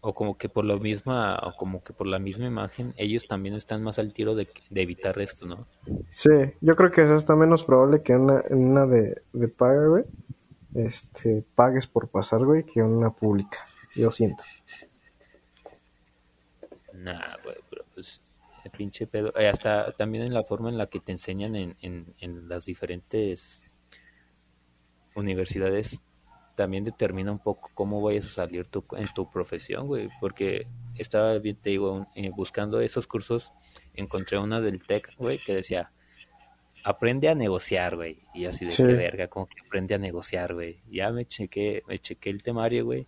[0.00, 3.54] o como que por lo misma o como que por la misma imagen ellos también
[3.54, 5.66] están más al tiro de, evitar esto, ¿no?
[6.10, 9.86] Sí, yo creo que es hasta menos probable que una, en una de, de paga,
[9.86, 10.04] güey,
[10.74, 13.67] este, pagues por pasar, güey, que en una pública.
[13.94, 14.42] Yo siento.
[16.92, 18.22] Nah, güey, pero pues
[18.64, 19.32] el pinche pedo.
[19.36, 22.64] Eh, hasta también en la forma en la que te enseñan en, en, en las
[22.64, 23.64] diferentes
[25.14, 26.00] universidades
[26.58, 31.38] también determina un poco cómo vayas a salir tu, en tu profesión, güey, porque estaba
[31.38, 33.52] bien, te digo, eh, buscando esos cursos,
[33.94, 35.92] encontré una del TEC, güey, que decía,
[36.82, 40.82] aprende a negociar, güey, y así de qué verga, como que aprende a negociar, güey,
[40.90, 43.06] ya me chequé, me chequé el temario, güey,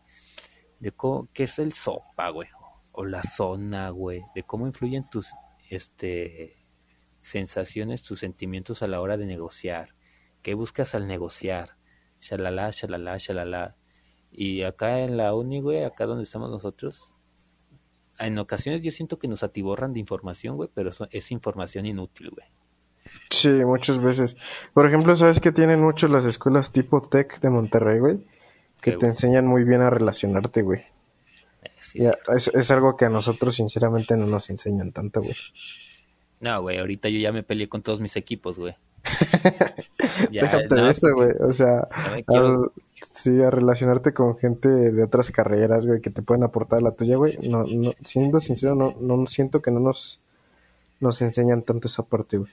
[0.80, 2.48] de cómo, qué es el sopa, güey,
[2.92, 5.32] o la zona, güey, de cómo influyen tus,
[5.68, 6.56] este,
[7.20, 9.94] sensaciones, tus sentimientos a la hora de negociar,
[10.42, 11.76] qué buscas al negociar,
[12.20, 13.76] shalala, shalala, shalala.
[14.32, 17.14] Y acá en la uni, güey, acá donde estamos nosotros,
[18.18, 22.46] en ocasiones yo siento que nos atiborran de información, güey, pero es información inútil, güey.
[23.30, 24.36] Sí, muchas veces.
[24.72, 28.26] Por ejemplo, ¿sabes que tienen mucho las escuelas tipo Tech de Monterrey, güey?
[28.80, 30.80] Que te enseñan muy bien a relacionarte, güey.
[31.94, 35.36] Eh, es, es, algo que a nosotros, sinceramente, no nos enseñan tanto, güey.
[36.40, 38.74] No, güey, ahorita yo ya me peleé con todos mis equipos, güey.
[40.30, 41.30] Déjate de eso, güey.
[41.40, 41.88] O sea,
[43.10, 47.16] sí, a relacionarte con gente de otras carreras, güey, que te pueden aportar la tuya,
[47.16, 47.38] güey.
[47.48, 50.20] No, no, siendo sincero, no, no siento que no nos,
[51.00, 52.52] nos enseñan tanto esa parte, güey.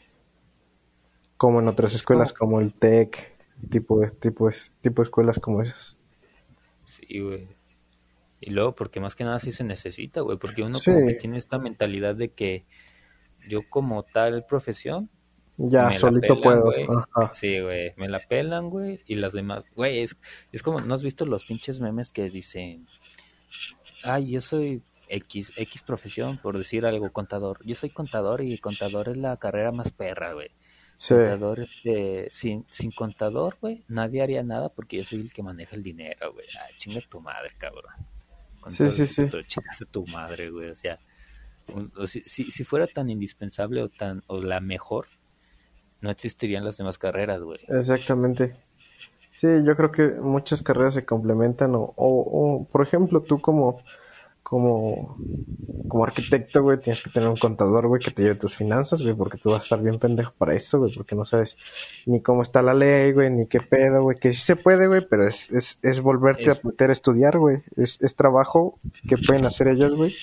[1.37, 2.59] Como en otras escuelas, como...
[2.59, 3.35] el TEC,
[3.69, 4.49] tipo de, tipo,
[4.81, 5.96] tipo escuelas como esas.
[6.87, 7.49] Sí, güey.
[8.39, 11.37] Y luego, porque más que nada sí se necesita, güey, porque uno como que tiene
[11.37, 12.65] esta mentalidad de que
[13.47, 15.09] yo como tal profesión
[15.57, 16.71] ya, solito puedo.
[17.33, 20.15] Sí, güey, me la pelan, güey, y las demás, güey, es,
[20.51, 22.87] es como, ¿no has visto los pinches memes que dicen,
[24.03, 27.59] ay, yo soy X, X profesión, por decir algo, contador.
[27.65, 30.51] Yo soy contador y contador es la carrera más perra, güey.
[30.97, 31.13] Sí.
[31.13, 35.75] Contador, este, sin, sin contador, güey, nadie haría nada porque yo soy el que maneja
[35.75, 36.47] el dinero, güey.
[36.59, 37.93] Ay, chinga tu madre, cabrón.
[38.71, 39.29] sí, sí, sí.
[39.45, 40.71] Chingas tu madre, güey.
[40.71, 40.99] O sea,
[42.05, 45.05] si, si, si, fuera tan indispensable o tan, o la mejor,
[46.01, 47.59] no existirían las demás carreras, güey.
[47.67, 48.55] Exactamente.
[49.33, 53.83] Sí, yo creo que muchas carreras se complementan o, o, por ejemplo, tú como,
[54.49, 55.17] como,
[55.89, 59.13] como arquitecto, güey, tienes que tener un contador, güey, que te lleve tus finanzas, güey,
[59.13, 61.57] porque tú vas a estar bien pendejo para eso, güey, porque no sabes
[62.05, 65.01] ni cómo está la ley, güey, ni qué pedo, güey, que sí se puede, güey,
[65.05, 68.79] pero es, es, es volverte a meter a estudiar, güey, es, es trabajo
[69.09, 70.15] que pueden hacer ellos, güey,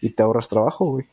[0.00, 1.06] y te ahorras trabajo, güey.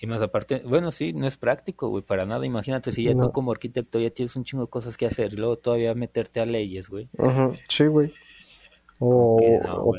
[0.00, 2.46] Y más aparte, bueno, sí, no es práctico, güey, para nada.
[2.46, 5.36] Imagínate si ya tú como arquitecto ya tienes un chingo de cosas que hacer y
[5.36, 7.08] luego todavía meterte a leyes, güey.
[7.68, 8.12] sí, güey.
[8.98, 9.38] O,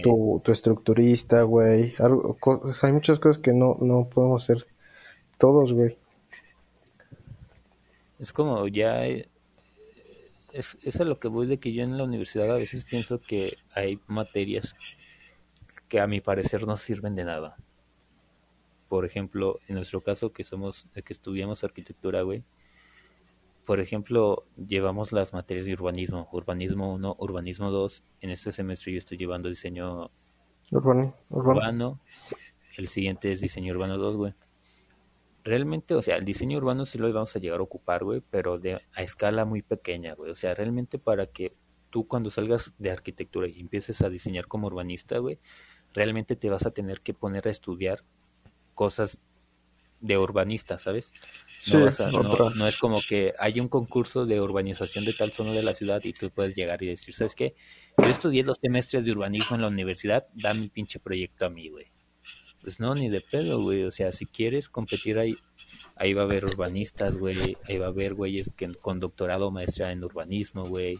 [0.01, 1.93] tu, tu, estructurista, güey.
[2.81, 4.65] hay muchas cosas que no, no podemos hacer
[5.37, 5.97] todos, güey.
[8.19, 9.05] Es como ya...
[9.05, 9.27] Eh,
[10.51, 13.21] es, es a lo que voy de que yo en la universidad a veces pienso
[13.21, 14.75] que hay materias
[15.87, 17.57] que a mi parecer no sirven de nada
[18.87, 22.43] por ejemplo, en nuestro caso que somos, que estudiamos arquitectura, güey,
[23.67, 28.97] por ejemplo, llevamos las materias de urbanismo, urbanismo 1, urbanismo 2, en este semestre yo
[28.97, 30.09] estoy llevando diseño
[30.71, 31.99] urbano,
[32.77, 34.33] el siguiente es diseño urbano 2, güey.
[35.43, 38.57] Realmente, o sea, el diseño urbano sí lo vamos a llegar a ocupar, güey, pero
[38.57, 40.31] de, a escala muy pequeña, güey.
[40.31, 41.53] O sea, realmente para que
[41.89, 45.39] tú cuando salgas de arquitectura y empieces a diseñar como urbanista, güey,
[45.93, 48.05] realmente te vas a tener que poner a estudiar
[48.75, 49.19] cosas
[49.99, 51.11] de urbanista, ¿sabes?
[51.65, 55.63] No, no, no, es como que hay un concurso de urbanización de tal zona de
[55.63, 57.55] la ciudad y tú puedes llegar y decir, ¿sabes qué?
[57.97, 61.69] Yo estudié los semestres de urbanismo en la universidad, da mi pinche proyecto a mí,
[61.69, 61.87] güey.
[62.61, 63.83] Pues no, ni de pedo, güey.
[63.83, 65.35] O sea, si quieres competir ahí,
[65.95, 67.57] ahí va a haber urbanistas, güey.
[67.67, 70.99] Ahí va a haber güeyes que, con doctorado maestra en urbanismo, güey.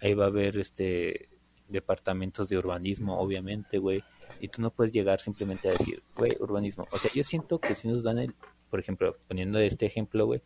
[0.00, 1.30] Ahí va a haber este
[1.68, 4.02] departamentos de urbanismo, obviamente, güey.
[4.40, 6.86] Y tú no puedes llegar simplemente a decir, güey, urbanismo.
[6.90, 8.34] O sea, yo siento que si nos dan el,
[8.76, 10.42] por ejemplo, poniendo este ejemplo, güey,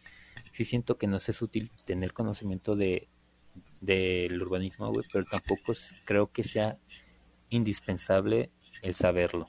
[0.52, 3.08] sí siento que nos es útil tener conocimiento de
[3.80, 5.72] del urbanismo, güey, pero tampoco
[6.04, 6.78] creo que sea
[7.48, 8.50] indispensable
[8.82, 9.48] el saberlo.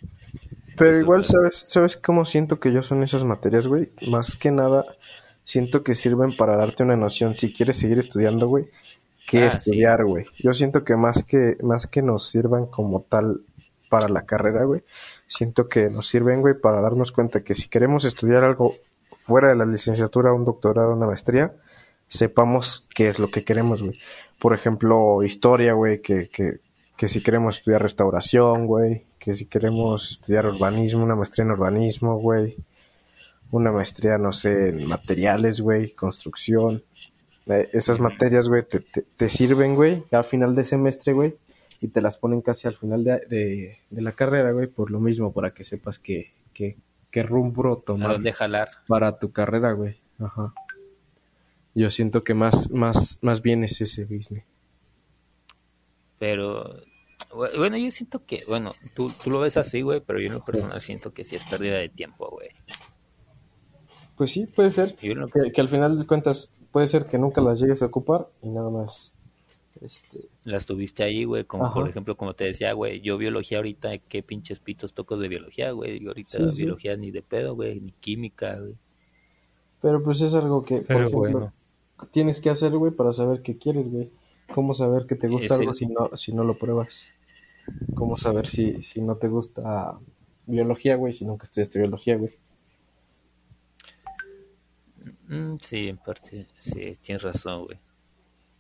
[0.80, 3.91] Pero igual, ¿sabes, ¿sabes cómo siento que yo son esas materias, güey?
[4.08, 4.84] Más que nada,
[5.44, 8.65] siento que sirven para darte una noción, si quieres seguir estudiando, güey,
[9.28, 10.26] que ah, estudiar, güey.
[10.39, 13.41] Yo siento que más que, más que nos sirvan como tal
[13.91, 14.82] para la carrera, güey,
[15.32, 18.76] siento que nos sirven, güey, para darnos cuenta que si queremos estudiar algo
[19.20, 21.54] fuera de la licenciatura, un doctorado, una maestría,
[22.10, 23.98] sepamos qué es lo que queremos, güey.
[24.39, 26.60] Por ejemplo, historia, güey, que, que,
[26.98, 32.17] que si queremos estudiar restauración, güey, que si queremos estudiar urbanismo, una maestría en urbanismo,
[32.17, 32.58] güey,
[33.52, 36.84] una maestría, no sé, en materiales, güey, construcción.
[37.46, 41.36] Eh, esas materias, güey, te, te, sirven, güey, al final de semestre, güey,
[41.82, 45.00] y te las ponen casi al final de, de, de la carrera, güey, por lo
[45.00, 46.78] mismo, para que sepas qué que,
[47.10, 48.22] que rumbo tomar.
[48.32, 48.70] jalar.
[48.88, 50.00] Para tu carrera, güey.
[50.20, 50.54] Ajá.
[51.74, 54.44] Yo siento que más, más, más bien es ese business.
[56.20, 56.82] Pero,
[57.34, 60.41] bueno, yo siento que, bueno, tú, tú lo ves así, güey, pero yo en lo
[60.41, 62.50] personal siento que sí es pérdida de tiempo, güey.
[64.17, 64.96] Pues sí, puede ser.
[64.96, 65.15] Que,
[65.52, 68.70] que, al final de cuentas puede ser que nunca las llegues a ocupar y nada
[68.70, 69.15] más.
[69.82, 70.30] Este...
[70.46, 74.22] Las tuviste ahí, güey, como por ejemplo, como te decía, güey, yo biología ahorita, qué
[74.22, 78.60] pinches pitos toco de biología, güey, y ahorita biología ni de pedo, güey, ni química,
[78.60, 78.78] güey.
[79.82, 81.54] Pero pues es algo que, por ejemplo,
[82.12, 84.12] tienes que hacer, güey, para saber qué quieres, güey.
[84.54, 87.06] ¿Cómo saber que te gusta algo si no, si no lo pruebas?
[87.96, 89.98] ¿Cómo saber si, si no te gusta
[90.46, 92.34] biología, güey, si nunca estudiaste biología, güey?
[95.28, 97.80] Mm, sí, en parte, sí, tienes razón, güey.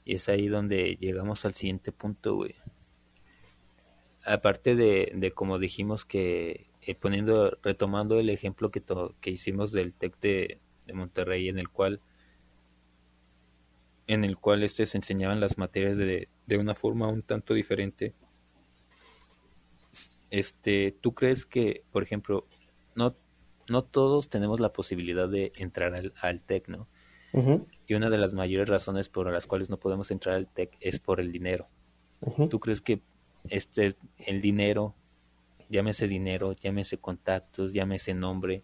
[0.03, 2.55] Y es ahí donde llegamos al siguiente punto, güey.
[4.25, 8.83] Aparte de, de como dijimos que, eh, poniendo, retomando el ejemplo que,
[9.19, 12.01] que hicimos del TEC de, de Monterrey, en el cual
[14.07, 18.13] en el cual este se enseñaban las materias de, de una forma un tanto diferente.
[20.29, 22.45] Este, ¿tú crees que, por ejemplo,
[22.95, 23.15] no,
[23.69, 26.89] no todos tenemos la posibilidad de entrar al, al TEC, ¿no?
[27.87, 30.99] Y una de las mayores razones por las cuales no podemos entrar al TEC es
[30.99, 31.67] por el dinero.
[32.49, 33.01] ¿Tú crees que
[33.49, 34.93] este el dinero,
[35.69, 38.63] llámese dinero, llámese contactos, llámese nombre,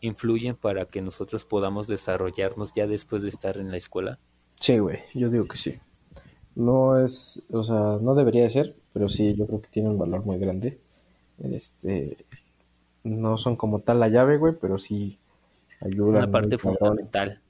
[0.00, 4.18] influyen para que nosotros podamos desarrollarnos ya después de estar en la escuela?
[4.54, 5.78] Sí, güey, yo digo que sí.
[6.54, 9.98] No es, o sea, no debería de ser, pero sí, yo creo que tiene un
[9.98, 10.78] valor muy grande.
[11.42, 12.16] Este,
[13.02, 15.18] no son como tal la llave, güey, pero sí
[15.80, 16.16] ayudan.
[16.22, 17.40] Una parte fundamental.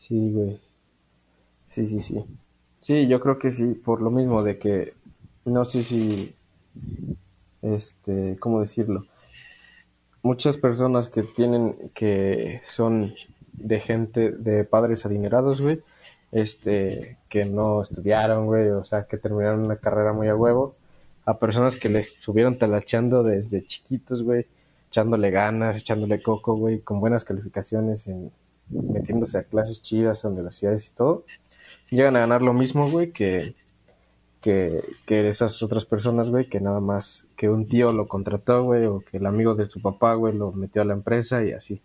[0.00, 0.60] Sí, güey.
[1.68, 2.24] Sí, sí, sí.
[2.80, 4.94] Sí, yo creo que sí, por lo mismo de que,
[5.44, 6.34] no sé si,
[7.62, 9.06] este, ¿cómo decirlo?
[10.22, 13.14] Muchas personas que tienen, que son
[13.52, 15.80] de gente, de padres adinerados, güey,
[16.32, 20.74] este, que no estudiaron, güey, o sea, que terminaron una carrera muy a huevo,
[21.26, 24.46] a personas que les estuvieron talachando desde chiquitos, güey,
[24.88, 28.32] echándole ganas, echándole coco, güey, con buenas calificaciones, en,
[28.70, 31.24] metiéndose a clases chidas, a universidades y todo,
[31.90, 33.54] llegan a ganar lo mismo, güey, que,
[34.40, 38.86] que, que esas otras personas, güey, que nada más que un tío lo contrató, güey,
[38.86, 41.82] o que el amigo de su papá, güey, lo metió a la empresa y así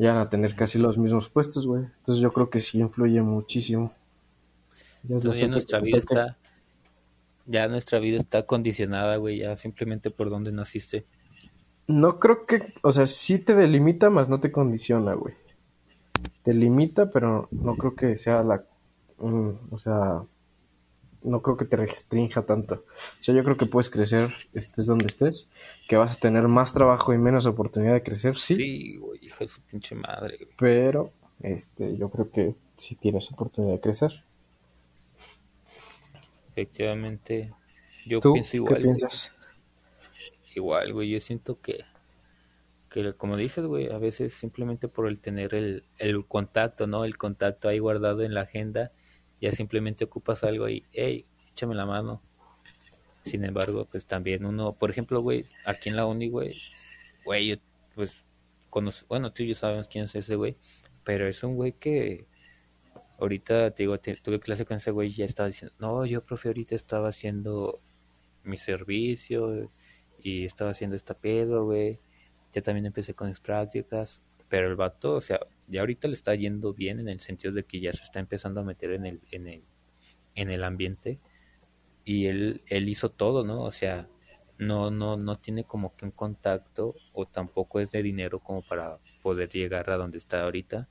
[0.00, 1.84] ya a tener casi los mismos puestos, güey.
[1.84, 3.92] Entonces yo creo que sí influye muchísimo.
[5.02, 6.38] Ya, nuestra vida está,
[7.46, 11.04] ya nuestra vida está condicionada, güey, ya simplemente por donde naciste.
[11.90, 15.34] No creo que, o sea, sí te delimita, más no te condiciona, güey.
[16.44, 18.64] Te limita, pero no creo que sea la,
[19.18, 20.22] mm, o sea,
[21.24, 22.84] no creo que te restrinja tanto.
[23.18, 25.48] O sea, yo creo que puedes crecer, estés donde estés,
[25.88, 28.54] que vas a tener más trabajo y menos oportunidad de crecer, sí.
[28.54, 30.38] Sí, güey, hija de su pinche madre.
[30.56, 31.10] Pero,
[31.42, 34.24] este, yo creo que sí tienes oportunidad de crecer.
[36.52, 37.52] Efectivamente,
[38.06, 38.76] yo ¿Tú pienso igual.
[38.76, 39.32] ¿Qué piensas?
[40.54, 41.84] Igual, güey, yo siento que,
[42.88, 47.04] que como dices, güey, a veces simplemente por el tener el, el contacto, ¿no?
[47.04, 48.92] El contacto ahí guardado en la agenda
[49.40, 52.22] ya simplemente ocupas algo y, hey, échame la mano.
[53.22, 56.56] Sin embargo, pues también uno, por ejemplo, güey, aquí en la uni, güey,
[57.24, 57.60] güey,
[57.94, 58.24] pues
[59.08, 60.56] bueno, tú y yo sabemos quién es ese güey,
[61.04, 62.26] pero es un güey que
[63.18, 66.48] ahorita te digo, tuve clase con ese güey y ya estaba diciendo, no, yo profe
[66.48, 67.80] ahorita estaba haciendo
[68.42, 69.70] mi servicio
[70.22, 72.00] y estaba haciendo esta pedo, güey.
[72.52, 76.34] Ya también empecé con mis prácticas, pero el vato, o sea, ya ahorita le está
[76.34, 79.20] yendo bien en el sentido de que ya se está empezando a meter en el,
[79.30, 79.62] en el,
[80.34, 81.20] en el ambiente
[82.04, 83.62] y él, él hizo todo, ¿no?
[83.62, 84.08] O sea,
[84.58, 88.98] no, no, no tiene como que un contacto o tampoco es de dinero como para
[89.22, 90.88] poder llegar a donde está ahorita.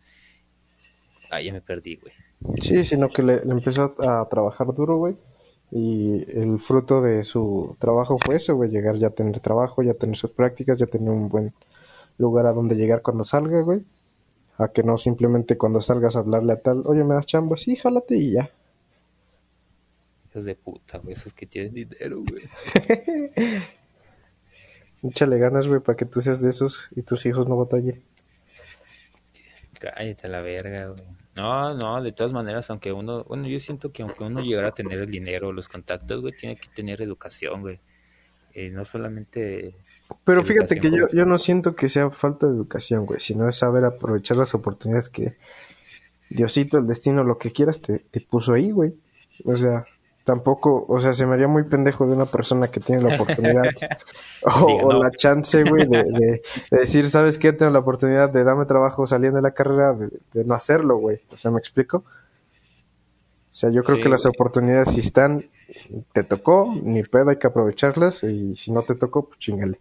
[1.29, 2.13] Ah, ya me perdí, güey.
[2.61, 5.17] Sí, sino que le, empezó a trabajar duro, güey.
[5.71, 9.93] Y el fruto de su trabajo fue eso, güey, llegar ya a tener trabajo, ya
[9.93, 11.53] tener sus prácticas, ya tener un buen
[12.17, 13.85] lugar a donde llegar cuando salga, güey.
[14.57, 17.75] A que no simplemente cuando salgas a hablarle a tal, oye, me das chamba, sí,
[17.75, 18.49] jálate y ya.
[20.29, 22.43] Hijos de puta, güey, esos que tienen dinero, güey.
[25.03, 28.03] Échale ganas, güey, para que tú seas de esos y tus hijos no batallen.
[29.79, 31.18] Cállate a la verga, güey.
[31.39, 34.73] No, no, de todas maneras, aunque uno, bueno, yo siento que aunque uno llegara a
[34.73, 37.79] tener el dinero, los contactos, güey, tiene que tener educación, güey.
[38.53, 39.73] Eh, no solamente...
[40.25, 43.57] Pero fíjate que yo, yo no siento que sea falta de educación, güey, sino es
[43.57, 45.37] saber aprovechar las oportunidades que
[46.29, 48.93] Diosito, el destino, lo que quieras, te, te puso ahí, güey.
[49.45, 49.85] O sea,
[50.23, 53.63] tampoco, o sea, se me haría muy pendejo de una persona que tiene la oportunidad
[54.43, 56.41] o, la chance, güey, de,
[56.71, 57.53] decir, ¿sabes qué?
[57.53, 61.19] Tengo la oportunidad de darme trabajo saliendo de la carrera, de, no hacerlo, güey.
[61.31, 61.97] O sea, ¿me explico?
[61.97, 65.45] O sea, yo creo que las oportunidades si están,
[66.13, 69.79] te tocó, ni pedo, hay que aprovecharlas y si no te tocó, pues chingale.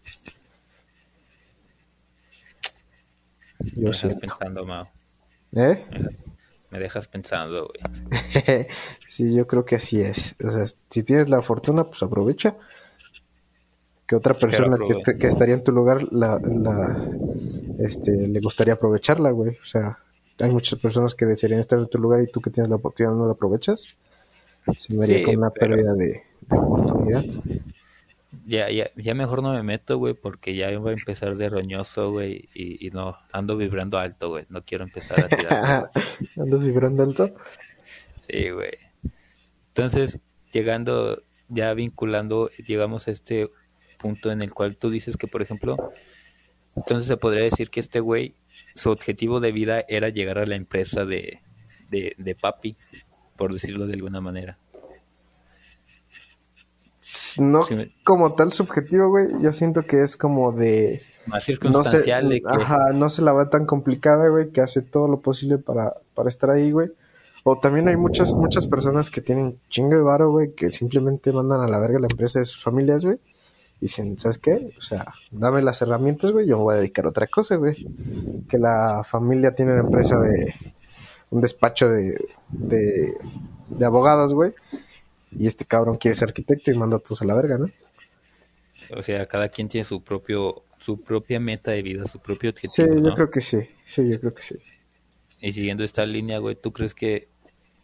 [3.77, 4.89] Yo estás pensando, Mao.
[5.53, 5.85] ¿Eh?
[5.91, 6.09] Me
[6.79, 8.67] dejas pensando, güey.
[9.07, 10.35] sí, yo creo que así es.
[10.45, 12.57] O sea, si tienes la fortuna, pues aprovecha.
[14.07, 16.41] Que otra persona que, estaría en tu lugar la,
[17.79, 19.51] este, le gustaría aprovecharla, güey.
[19.63, 19.99] O sea,
[20.41, 23.15] hay muchas personas que desearían estar en tu lugar y tú que tienes la oportunidad
[23.15, 23.97] no la aprovechas.
[24.79, 27.25] Se me haría como una pérdida de oportunidad.
[28.49, 32.13] Ya, ya, ya mejor no me meto, güey, porque ya voy a empezar de roñoso,
[32.13, 35.91] güey, y, no, ando vibrando alto, güey, no quiero empezar a tirar.
[36.39, 37.35] ¿Andas vibrando alto?
[38.27, 38.73] Sí, güey.
[39.67, 40.21] Entonces,
[40.51, 43.51] llegando, ya vinculando, llegamos a este
[43.99, 45.93] punto en el cual tú dices que, por ejemplo,
[46.75, 48.35] entonces se podría decir que este güey,
[48.75, 51.43] su objetivo de vida era llegar a la empresa de,
[51.91, 52.79] de, de papi,
[53.37, 54.57] por decirlo de alguna manera
[57.39, 57.63] no
[58.05, 59.27] como tal subjetivo, güey.
[59.43, 61.03] Yo siento que es como de.
[61.27, 62.49] Más circunstancial no de que.
[62.49, 66.29] Ajá, no se la va tan complicada, güey, que hace todo lo posible para, para
[66.29, 66.91] estar ahí, güey.
[67.45, 71.61] O también hay muchas, muchas personas que tienen chingo de varo, güey, que simplemente mandan
[71.61, 73.19] a la verga la empresa de sus familias, güey.
[73.81, 74.75] Y dicen, ¿sabes qué?
[74.79, 77.87] O sea, dame las herramientas, güey, yo me voy a dedicar a otra cosa, güey.
[78.49, 80.55] Que la familia tiene una empresa de.
[81.31, 82.19] un despacho de,
[82.49, 83.15] de,
[83.69, 84.53] de abogados, güey
[85.31, 87.71] y este cabrón quiere ser arquitecto y manda a todos a la verga, ¿no?
[88.97, 92.89] O sea, cada quien tiene su propio su propia meta de vida, su propio objetivo.
[92.89, 93.59] Sí, yo creo que sí.
[93.87, 94.57] Sí, yo creo que sí.
[95.41, 97.29] Y siguiendo esta línea, güey, ¿tú crees que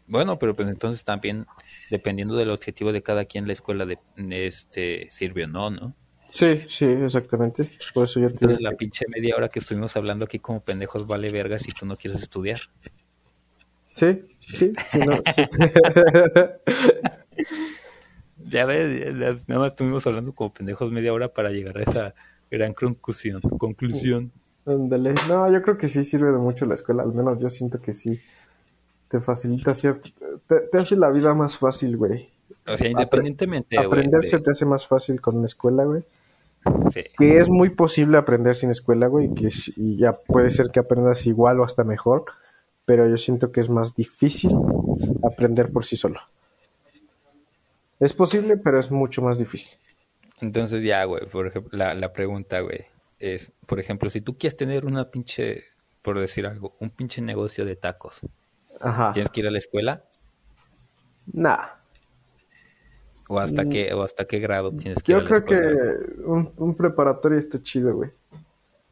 [0.07, 1.47] bueno, pero pues entonces también
[1.91, 3.99] dependiendo del objetivo de cada quien la escuela de
[4.47, 5.95] este sirve o no, ¿no?
[6.35, 7.63] Sí, sí, exactamente.
[7.95, 11.07] Por eso yo te Entonces la pinche media hora que estuvimos hablando aquí como pendejos
[11.07, 12.61] vale verga si tú no quieres estudiar.
[13.93, 15.45] Sí, sí, sí, no, sí.
[18.39, 22.15] ya ves, nada más estuvimos hablando como pendejos media hora para llegar a esa
[22.51, 23.41] gran conclusión.
[23.41, 24.33] conclusión.
[24.67, 27.95] No, yo creo que sí sirve de mucho la escuela, al menos yo siento que
[27.95, 28.21] sí.
[29.09, 30.09] Te facilita cierto,
[30.49, 32.31] te, hace la vida más fácil, güey.
[32.67, 36.03] O sea, independientemente, Aprender se te hace más fácil con una escuela, güey.
[37.19, 41.27] Que es muy posible aprender sin escuela, güey, que y ya puede ser que aprendas
[41.27, 42.25] igual o hasta mejor,
[42.87, 44.53] pero yo siento que es más difícil
[45.23, 46.21] aprender por sí solo.
[48.05, 49.79] Es posible, pero es mucho más difícil.
[50.43, 52.85] Entonces ya, güey, por ejemplo, la, la pregunta, güey,
[53.19, 55.63] es, por ejemplo, si tú quieres tener una pinche,
[56.03, 58.21] por decir algo, un pinche negocio de tacos,
[58.79, 59.13] Ajá.
[59.15, 60.05] ¿tienes que ir a la escuela?
[61.33, 61.65] Nah.
[63.27, 65.63] ¿O hasta, qué, o hasta qué grado tienes que ir a la escuela?
[65.63, 68.11] Yo creo que un, un preparatorio está chido, güey.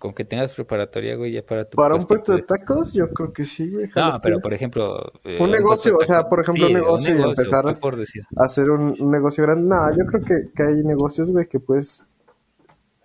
[0.02, 3.32] Con que tengas preparatoria, güey, ya para tu Para un puesto de tacos, yo creo
[3.32, 3.88] que sí, güey.
[3.94, 5.12] No, pero por ejemplo...
[5.22, 9.44] Eh, un negocio, o sea, por ejemplo, un, negocio y empezar a hacer un, negocio
[9.44, 9.68] grande.
[9.68, 12.04] No, yo creo que, que hay negocios, güey, que puedes,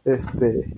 [0.05, 0.73] este,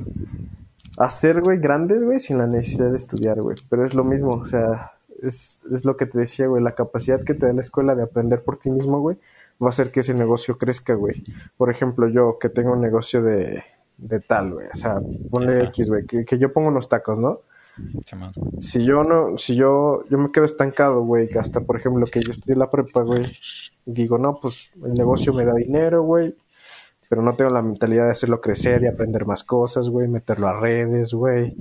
[0.98, 3.56] hacer, güey, grandes, güey, sin la necesidad de estudiar, güey.
[3.70, 4.92] Pero es lo mismo, o sea,
[5.24, 8.04] es, es lo que te decía, güey, la capacidad que te da la escuela de
[8.04, 9.16] aprender por ti mismo, güey,
[9.64, 11.24] va a hacer que ese negocio crezca, güey.
[11.56, 13.64] Por ejemplo, yo que tengo un negocio de
[14.00, 14.68] de tal, güey.
[14.74, 17.42] O sea, ponle X, güey, que, que yo pongo unos tacos, ¿no?
[18.60, 22.20] Si yo no, si yo, yo me quedo estancado, güey, que hasta, por ejemplo, que
[22.20, 23.26] yo estudié la prepa, güey,
[23.86, 26.36] digo, no, pues el negocio me da dinero, güey,
[27.08, 30.60] pero no tengo la mentalidad de hacerlo crecer y aprender más cosas, güey, meterlo a
[30.60, 31.56] redes, güey,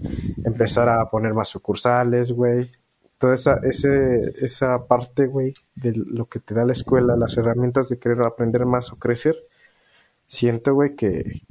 [0.45, 2.71] empezar a poner más sucursales, güey.
[3.19, 7.89] Toda esa, ese, esa parte, güey, de lo que te da la escuela, las herramientas
[7.89, 9.37] de querer aprender más o crecer,
[10.27, 11.43] siento, güey, que,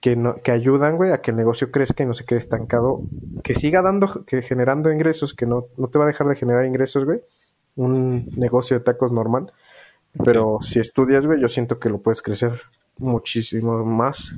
[0.00, 3.02] que, no, que ayudan, güey, a que el negocio crezca y no se quede estancado,
[3.42, 6.64] que siga dando, que generando ingresos, que no, no te va a dejar de generar
[6.64, 7.20] ingresos, güey,
[7.76, 9.52] un negocio de tacos normal,
[10.24, 12.60] pero si estudias, güey, yo siento que lo puedes crecer
[12.98, 14.32] muchísimo más.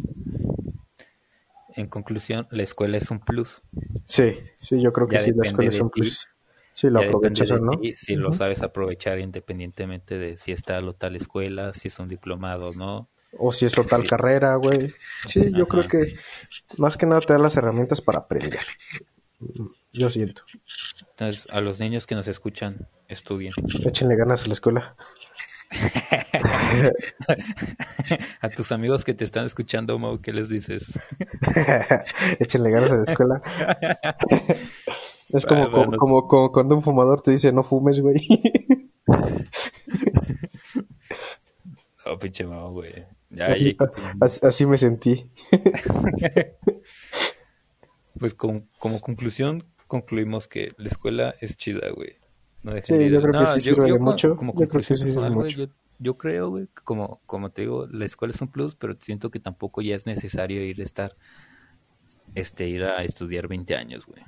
[1.75, 3.63] En conclusión, la escuela es un plus.
[4.05, 6.01] Sí, sí, yo creo que Ya sí, la escuela es un ti.
[6.03, 6.29] plus.
[6.75, 7.71] Sí, lo aprovechas no.
[7.73, 12.09] ti si lo sabes aprovechar independientemente de si está o tal escuela, si es un
[12.09, 13.09] diplomado o no.
[13.39, 14.09] O si es total Sí.
[14.09, 14.93] carrera, güey.
[15.29, 16.15] Sí, yo creo que
[16.79, 18.61] más que nada te da las herramientas para aprender.
[19.93, 20.43] Yo siento.
[21.11, 23.53] Entonces, a los niños que nos escuchan, estudien.
[23.85, 24.97] Échenle ganas a la escuela.
[28.41, 30.87] A tus amigos que te están escuchando, Mau, ¿qué les dices?
[32.41, 33.41] Échenle ganas a la escuela.
[35.29, 35.97] es como, Ah, bueno.
[35.97, 38.27] como, como cuando un fumador te dice no fumes, güey.
[42.07, 43.07] Oh, pinche Mau, güey.
[43.31, 45.31] Ya, así, ya- así- así me sentí.
[48.19, 52.17] Pues con- como conclusión, concluimos que la escuela es chida, güey.
[52.63, 54.37] No Sí, de yo creo que sí sirve co- mucho.
[54.37, 55.65] Como Yo creo que sí personal, güey, mucho.
[55.67, 58.95] yo, yo creo, güey, que como, como te digo, la escuela es un plus, pero
[59.01, 61.17] siento que tampoco ya es necesario ir a estar,
[62.35, 64.23] este, ir a estudiar 20 años, güey.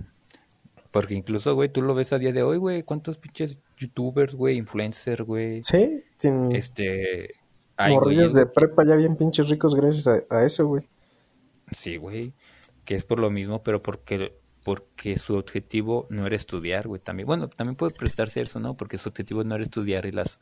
[0.90, 4.56] Porque incluso, güey, tú lo ves a día de hoy, güey, cuántos pinches youtubers, güey,
[4.56, 6.52] influencers, güey, Sí, sin
[7.78, 10.82] güey, morrillos de prepa ya bien pinches ricos gracias a, a eso, güey.
[11.74, 12.32] Sí, güey,
[12.84, 17.26] que es por lo mismo, pero porque porque su objetivo no era estudiar, güey, también.
[17.26, 18.76] Bueno, también puede prestarse eso, ¿no?
[18.76, 20.38] Porque su objetivo no era estudiar y las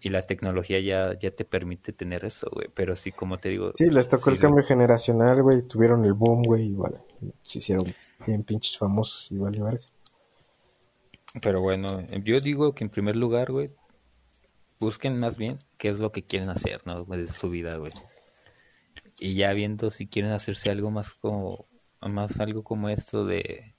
[0.00, 3.72] y la tecnología ya ya te permite tener eso, güey, pero sí como te digo,
[3.74, 5.62] Sí, les tocó sí el cambio generacional, güey.
[5.62, 6.68] Tuvieron el boom, güey.
[6.68, 6.98] Y vale,
[7.42, 7.84] se hicieron
[8.26, 9.86] bien pinches famosos y vale, verga.
[11.40, 11.88] Pero bueno,
[12.22, 13.70] yo digo que en primer lugar, güey,
[14.80, 17.04] busquen más bien qué es lo que quieren hacer, ¿no?
[17.04, 17.92] de su vida, güey.
[19.18, 21.66] Y ya viendo si quieren hacerse algo más como,
[22.00, 23.74] más algo como esto de,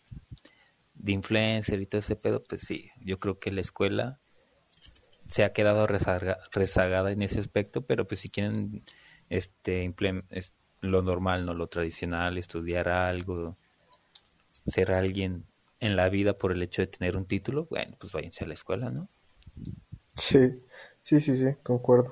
[0.94, 4.20] de influencer y todo ese pedo, pues sí, yo creo que la escuela
[5.30, 8.84] se ha quedado rezaga- rezagada en ese aspecto, pero pues si quieren
[9.30, 9.94] este
[10.82, 13.58] lo normal, no lo tradicional, estudiar algo,
[14.66, 15.46] ser alguien
[15.80, 18.54] en la vida por el hecho de tener un título, bueno, pues váyanse a la
[18.54, 19.10] escuela, ¿no?
[20.16, 20.40] Sí,
[21.06, 22.12] sí, sí, sí, concuerdo.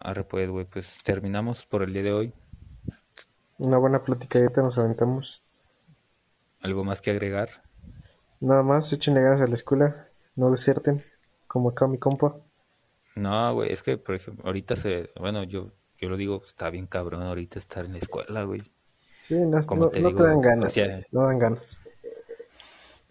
[0.00, 2.32] Ahora pues, güey, pues terminamos por el día de hoy.
[3.58, 5.44] Una buena platicadita nos aventamos.
[6.60, 7.48] ¿Algo más que agregar?
[8.40, 10.08] Nada más, échenle ganas a la escuela.
[10.36, 11.04] No deserten,
[11.46, 12.40] como acá mi compa.
[13.16, 16.86] No, güey, es que, por ejemplo, ahorita se, bueno, yo, yo lo digo, está bien
[16.86, 18.62] cabrón ahorita estar en la escuela, güey.
[19.28, 21.38] Sí, no, Como no- te no digo, te dan o ganas, sea, güey, no dan
[21.38, 21.78] ganas.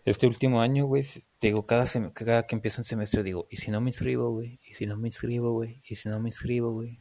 [0.06, 1.04] Este último año, güey,
[1.40, 4.60] te digo, cada, cada que empieza un semestre digo, ¿y si no me inscribo, güey?
[4.64, 5.82] ¿Y si no me inscribo, güey?
[5.84, 7.00] ¿Y si no me inscribo, güey?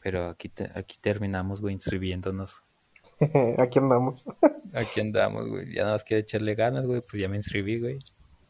[0.00, 2.62] Pero aquí, te- aquí terminamos, güey, inscribiéndonos.
[3.58, 4.24] Aquí andamos.
[4.72, 5.74] Aquí andamos, güey.
[5.74, 7.02] Ya nada más queda echarle ganas, güey.
[7.02, 7.98] Pues ya me inscribí, güey.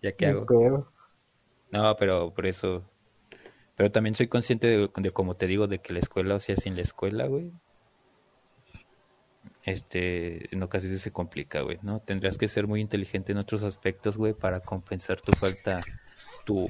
[0.00, 0.46] ¿Ya qué hago?
[1.70, 2.82] No, pero por eso.
[3.76, 6.56] Pero también soy consciente de, de, como te digo, de que la escuela, o sea,
[6.56, 7.52] sin la escuela, güey
[9.64, 12.00] este, en ocasiones se complica, güey, ¿no?
[12.00, 15.82] Tendrás que ser muy inteligente en otros aspectos, güey, para compensar tu falta,
[16.44, 16.68] tu,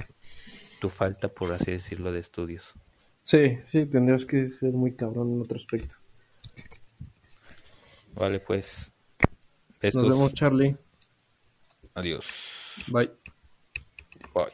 [0.79, 2.75] tu falta, por así decirlo, de estudios.
[3.23, 5.95] Sí, sí, tendrías que ser muy cabrón en otro aspecto.
[8.13, 8.93] Vale, pues.
[9.81, 10.77] Nos vemos, Charlie.
[11.95, 12.75] Adiós.
[12.87, 13.11] Bye.
[14.33, 14.51] Bye.